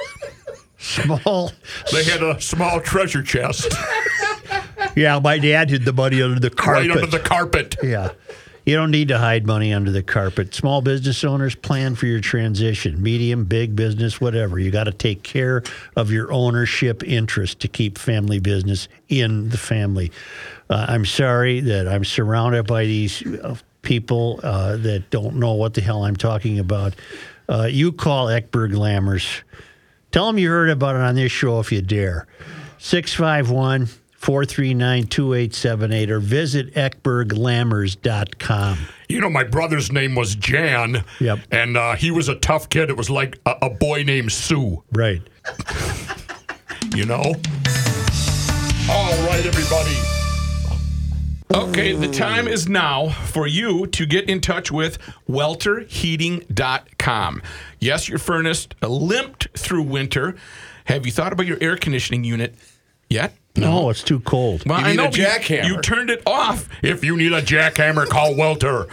[0.81, 1.51] Small.
[1.91, 3.71] they had a small treasure chest
[4.95, 6.89] Yeah, my dad hid the money under the carpet.
[6.89, 7.75] right under the carpet.
[7.81, 8.09] Yeah.
[8.65, 10.53] You don't need to hide money under the carpet.
[10.53, 14.59] Small business owners plan for your transition, medium, big business, whatever.
[14.59, 15.63] You got to take care
[15.95, 20.11] of your ownership interest to keep family business in the family.
[20.69, 25.73] Uh, I'm sorry that I'm surrounded by these uh, people uh, that don't know what
[25.73, 26.93] the hell I'm talking about.
[27.49, 29.41] Uh, you call Eckberg Lammers.
[30.11, 32.27] Tell them you heard about it on this show if you dare.
[32.77, 33.87] 651
[34.21, 38.77] 439 2878 or visit eckberglammers.com.
[39.09, 41.03] You know, my brother's name was Jan.
[41.19, 41.39] Yep.
[41.51, 42.89] And uh, he was a tough kid.
[42.91, 44.83] It was like a, a boy named Sue.
[44.91, 45.21] Right.
[46.95, 47.21] You know?
[48.89, 49.95] All right, everybody.
[51.53, 54.97] Okay, the time is now for you to get in touch with
[55.29, 57.41] welterheating.com.
[57.79, 60.35] Yes, your furnace limped through winter.
[60.85, 62.55] Have you thought about your air conditioning unit
[63.09, 63.35] yet?
[63.55, 64.63] No, it's too cold.
[64.65, 65.67] Well, You I need know a but you- jackhammer.
[65.67, 66.69] You, turned it off.
[66.81, 68.87] If you need a jackhammer, call Welter.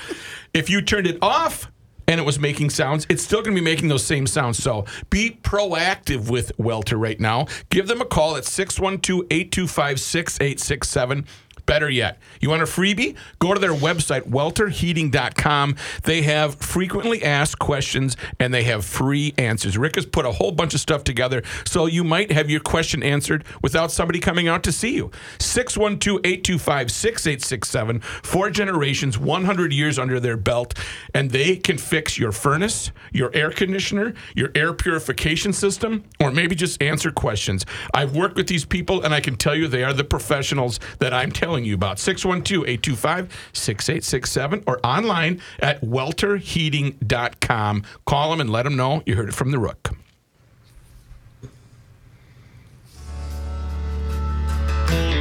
[0.53, 1.71] If you turned it off
[2.09, 4.61] and it was making sounds, it's still going to be making those same sounds.
[4.63, 7.47] So be proactive with Welter right now.
[7.71, 11.27] Give them a call at 612 825 6867.
[11.69, 13.15] Better yet, you want a freebie?
[13.41, 15.77] Go to their website, welterheating.com.
[16.05, 19.77] They have frequently asked questions and they have free answers.
[19.77, 23.03] Rick has put a whole bunch of stuff together so you might have your question
[23.03, 25.11] answered without somebody coming out to see you.
[25.41, 28.01] 612 825 6867.
[28.01, 30.73] Four generations, 100 years under their belt,
[31.13, 36.55] and they can fix your furnace, your air conditioner, your air purification system, or maybe
[36.55, 37.67] just answer questions.
[37.93, 41.13] I've worked with these people and I can tell you they are the professionals that
[41.13, 41.99] I'm telling you about.
[41.99, 47.83] 612 825 6867 or online at welterheating.com.
[48.07, 49.91] Call them and let them know you heard it from the Rook.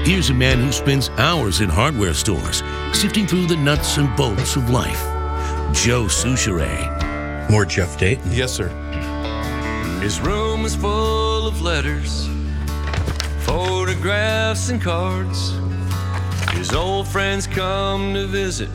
[0.05, 4.55] Here's a man who spends hours in hardware stores, sifting through the nuts and bolts
[4.55, 5.03] of life.
[5.73, 7.49] Joe Soucheray.
[7.51, 8.31] More Jeff Dayton.
[8.31, 8.69] Yes, sir.
[10.01, 12.30] His room is full of letters,
[13.39, 15.53] photographs, and cards.
[16.53, 18.69] His old friends come to visit,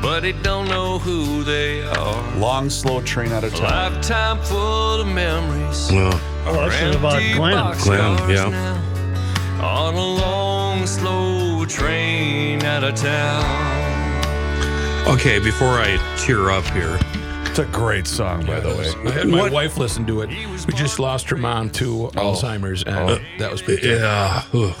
[0.00, 2.36] but he don't know who they are.
[2.38, 3.92] Long, slow train out of A town.
[3.94, 5.90] lifetime full of memories.
[5.92, 7.78] Well, Oh, this is about Glenn.
[7.78, 8.48] Glenn, yeah.
[8.48, 13.44] now, On a long, slow train out of town.
[15.08, 16.98] okay, before I tear up here,
[17.46, 18.92] It's a great song, by the way.
[19.06, 20.28] I had my What- wife listen to it.
[20.66, 22.10] We just lost her mom to oh.
[22.20, 24.42] Alzheimer's, and uh, that was pretty yeah.
[24.52, 24.74] ugh.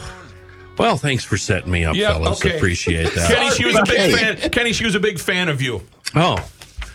[0.78, 2.44] Well, thanks for setting me up, Yeah, fellas.
[2.44, 2.56] okay.
[2.56, 3.30] Appreciate that.
[3.30, 4.50] Kenny, she was a big fan.
[4.50, 5.82] Kenny, she was a big fan of you.
[6.16, 6.36] Oh,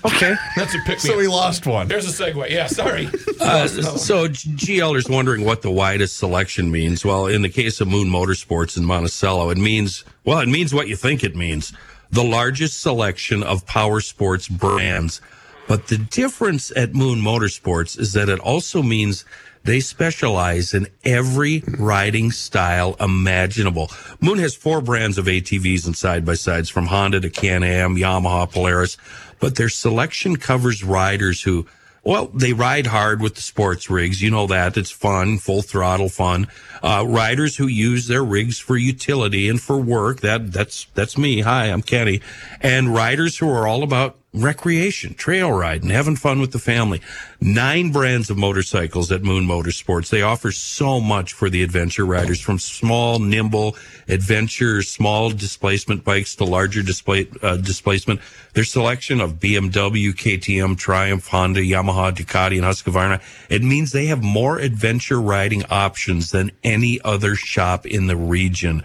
[0.06, 0.36] okay.
[0.58, 1.00] That's a pick.
[1.00, 1.88] So we lost one.
[1.88, 2.50] There's a segue.
[2.50, 3.10] Yeah, sorry.
[3.42, 7.06] Uh, so GLers wondering what the widest selection means.
[7.06, 10.90] Well, in the case of Moon Motorsports in Monticello, it means well, it means what
[10.90, 11.72] you think it means.
[12.12, 15.22] The largest selection of power sports brands.
[15.70, 19.24] But the difference at Moon Motorsports is that it also means
[19.64, 23.91] they specialize in every riding style imaginable.
[24.22, 27.95] Moon has four brands of ATVs and side by sides from Honda to Can Am,
[27.95, 28.98] Yamaha, Polaris,
[29.40, 31.68] but their selection covers riders who
[32.03, 34.22] well, they ride hard with the sports rigs.
[34.22, 34.77] You know that.
[34.77, 36.48] It's fun, full throttle fun.
[36.81, 40.22] Uh, riders who use their rigs for utility and for work.
[40.22, 41.41] That, that's, that's me.
[41.41, 42.22] Hi, I'm Kenny.
[42.61, 47.02] And riders who are all about recreation, trail riding, having fun with the family.
[47.42, 50.10] Nine brands of motorcycles at Moon Motorsports.
[50.10, 53.76] They offer so much for the adventure riders from small, nimble
[54.08, 58.20] adventure, small displacement bikes to larger display, uh, displacement.
[58.54, 63.22] Their selection of BMW, KTM, Triumph, Honda, Yamaha, Ducati, and Husqvarna.
[63.50, 68.84] It means they have more adventure riding options than any other shop in the region.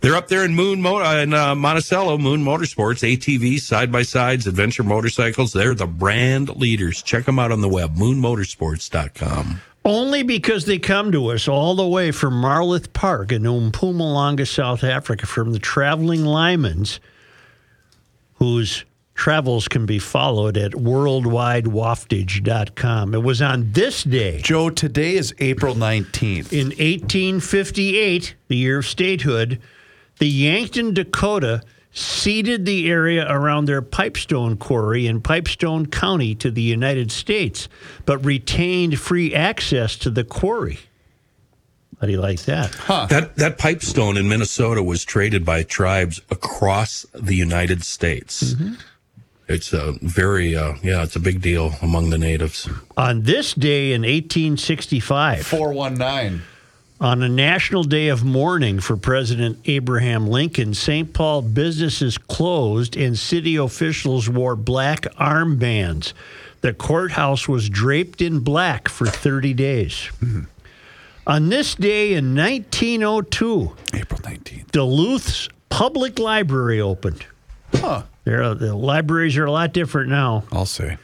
[0.00, 4.00] They're up there in Moon Mo- uh, in uh, Monticello, Moon Motorsports, ATVs, side by
[4.02, 5.52] sides, adventure motorcycles.
[5.52, 7.02] They're the brand leaders.
[7.02, 9.60] Check them out on the web, moonmotorsports.com.
[9.84, 14.84] Only because they come to us all the way from Marloth Park in Mpumalanga, South
[14.84, 16.98] Africa, from the traveling Lymans,
[18.34, 23.14] whose travels can be followed at worldwidewaftage.com.
[23.14, 24.40] It was on this day.
[24.42, 26.54] Joe, today is April 19th.
[26.54, 29.60] In 1858, the year of statehood,
[30.20, 36.62] the Yankton Dakota ceded the area around their Pipestone quarry in Pipestone County to the
[36.62, 37.68] United States,
[38.06, 40.78] but retained free access to the quarry.
[42.00, 42.72] How do you like that?
[43.10, 48.54] That that pipestone in Minnesota was traded by tribes across the United States.
[49.48, 52.68] It's a very uh, yeah, it's a big deal among the natives.
[52.96, 56.42] On this day in 1865, 419.
[57.00, 61.12] On a national day of mourning for President Abraham Lincoln, St.
[61.12, 66.12] Paul businesses closed and city officials wore black armbands.
[66.60, 70.10] The courthouse was draped in black for 30 days.
[70.20, 70.42] Mm-hmm.
[71.26, 74.66] On this day in 1902, April 19th.
[74.70, 77.24] Duluth's public library opened.
[77.74, 78.02] Huh.
[78.24, 80.44] There, the libraries are a lot different now.
[80.52, 80.98] I'll say.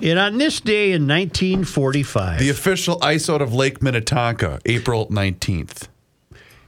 [0.00, 5.88] And on this day in 1945, The official ice out of Lake Minnetonka, April 19th.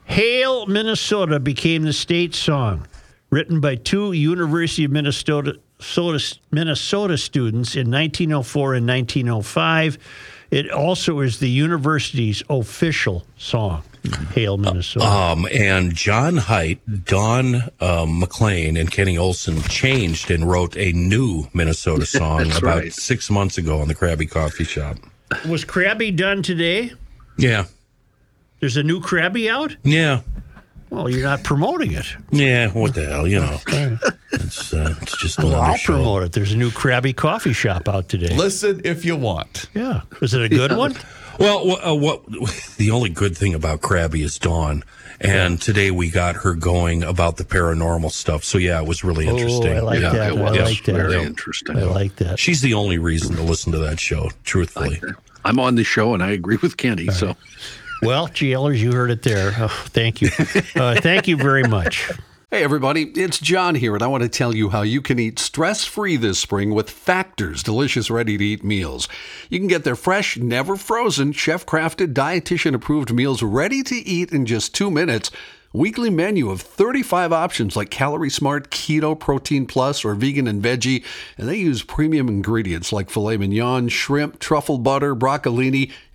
[0.05, 2.87] Hail, Minnesota became the state song,
[3.31, 5.59] written by two University of Minnesota,
[6.51, 9.99] Minnesota students in 1904 and 1905.
[10.51, 13.83] It also is the university's official song,
[14.35, 15.05] Hail, Minnesota.
[15.07, 21.49] Um, and John Heidt, Don um, McLean, and Kenny Olson changed and wrote a new
[21.55, 22.93] Minnesota song about right.
[22.93, 24.97] six months ago in the Krabby Coffee Shop.
[25.49, 26.93] Was Krabby done today?
[27.37, 27.67] Yeah,
[28.61, 29.77] There's a new Krabby out?
[29.85, 30.21] yeah,
[30.91, 32.07] Well, you're not promoting it.
[32.33, 32.69] yeah.
[32.69, 33.59] What the hell, you know?
[34.31, 35.95] It's uh, it's just Well, another I'll show.
[35.95, 36.33] promote it.
[36.33, 38.35] There's a new Krabby coffee shop out today.
[38.37, 39.67] Listen if you want.
[39.75, 40.03] Yeah.
[40.21, 40.95] Was it a good one?
[41.39, 42.25] Well, wha- uh, what
[42.77, 44.83] the only good thing about Krabby is Dawn,
[45.21, 48.45] and today we got her going about the paranormal stuff.
[48.45, 49.69] So yeah, it was really interesting.
[49.73, 50.33] Oh, I like Yeah, that.
[50.33, 50.93] it I was like that.
[50.95, 51.77] very I interesting.
[51.91, 52.39] like that.
[52.39, 54.31] She's the only reason to listen to that show.
[54.45, 55.01] Truthfully,
[55.45, 57.07] I'm on the show and I agree with Kenny.
[57.09, 57.37] So
[58.03, 59.53] Well, GLers, you heard it there.
[59.59, 60.31] Oh, thank you.
[60.77, 62.09] Uh, thank you very much.
[62.51, 65.39] Hey, everybody, it's John here, and I want to tell you how you can eat
[65.39, 69.07] stress free this spring with Factor's delicious ready to eat meals.
[69.51, 74.33] You can get their fresh, never frozen, chef crafted, dietitian approved meals ready to eat
[74.33, 75.31] in just two minutes.
[75.75, 81.05] Weekly menu of 35 options like Calorie Smart, Keto, Protein Plus, or Vegan and Veggie.
[81.37, 85.93] And they use premium ingredients like filet mignon, shrimp, truffle butter, broccolini,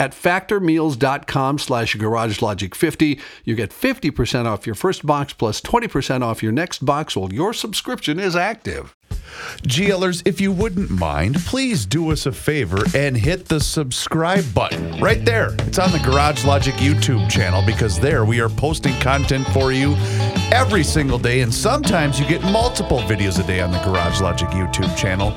[0.00, 3.20] at factormeals.com slash garagelogic50.
[3.44, 7.52] You get 50% off your first box plus 20% off your next box while your
[7.52, 8.96] subscription is active.
[9.62, 15.00] GLers, if you wouldn't mind, please do us a favor and hit the subscribe button
[15.00, 15.54] right there.
[15.60, 19.94] It's on the Garage Logic YouTube channel because there we are posting content for you
[20.52, 24.48] every single day, and sometimes you get multiple videos a day on the Garage Logic
[24.48, 25.28] YouTube channel.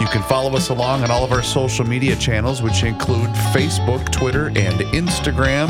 [0.00, 4.10] You can follow us along on all of our social media channels, which include Facebook,
[4.12, 5.68] Twitter, and Instagram,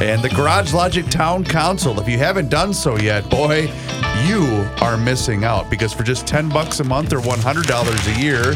[0.00, 1.98] and the Garage Logic Town Council.
[2.00, 3.72] If you haven't done so yet, boy,
[4.26, 4.42] you
[4.82, 8.54] are missing out because for just 10 bucks a month or $100 a year,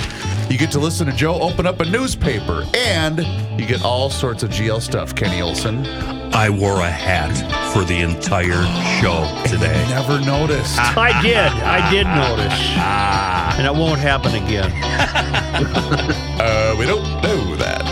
[0.51, 3.21] you get to listen to Joe open up a newspaper and
[3.59, 5.87] you get all sorts of GL stuff, Kenny Olson.
[6.33, 7.33] I wore a hat
[7.73, 8.63] for the entire
[9.01, 9.85] show today.
[9.89, 10.79] Never noticed.
[10.79, 11.37] I did.
[11.39, 13.59] I did notice.
[13.59, 14.71] And it won't happen again.
[16.41, 17.85] Uh, we don't know that.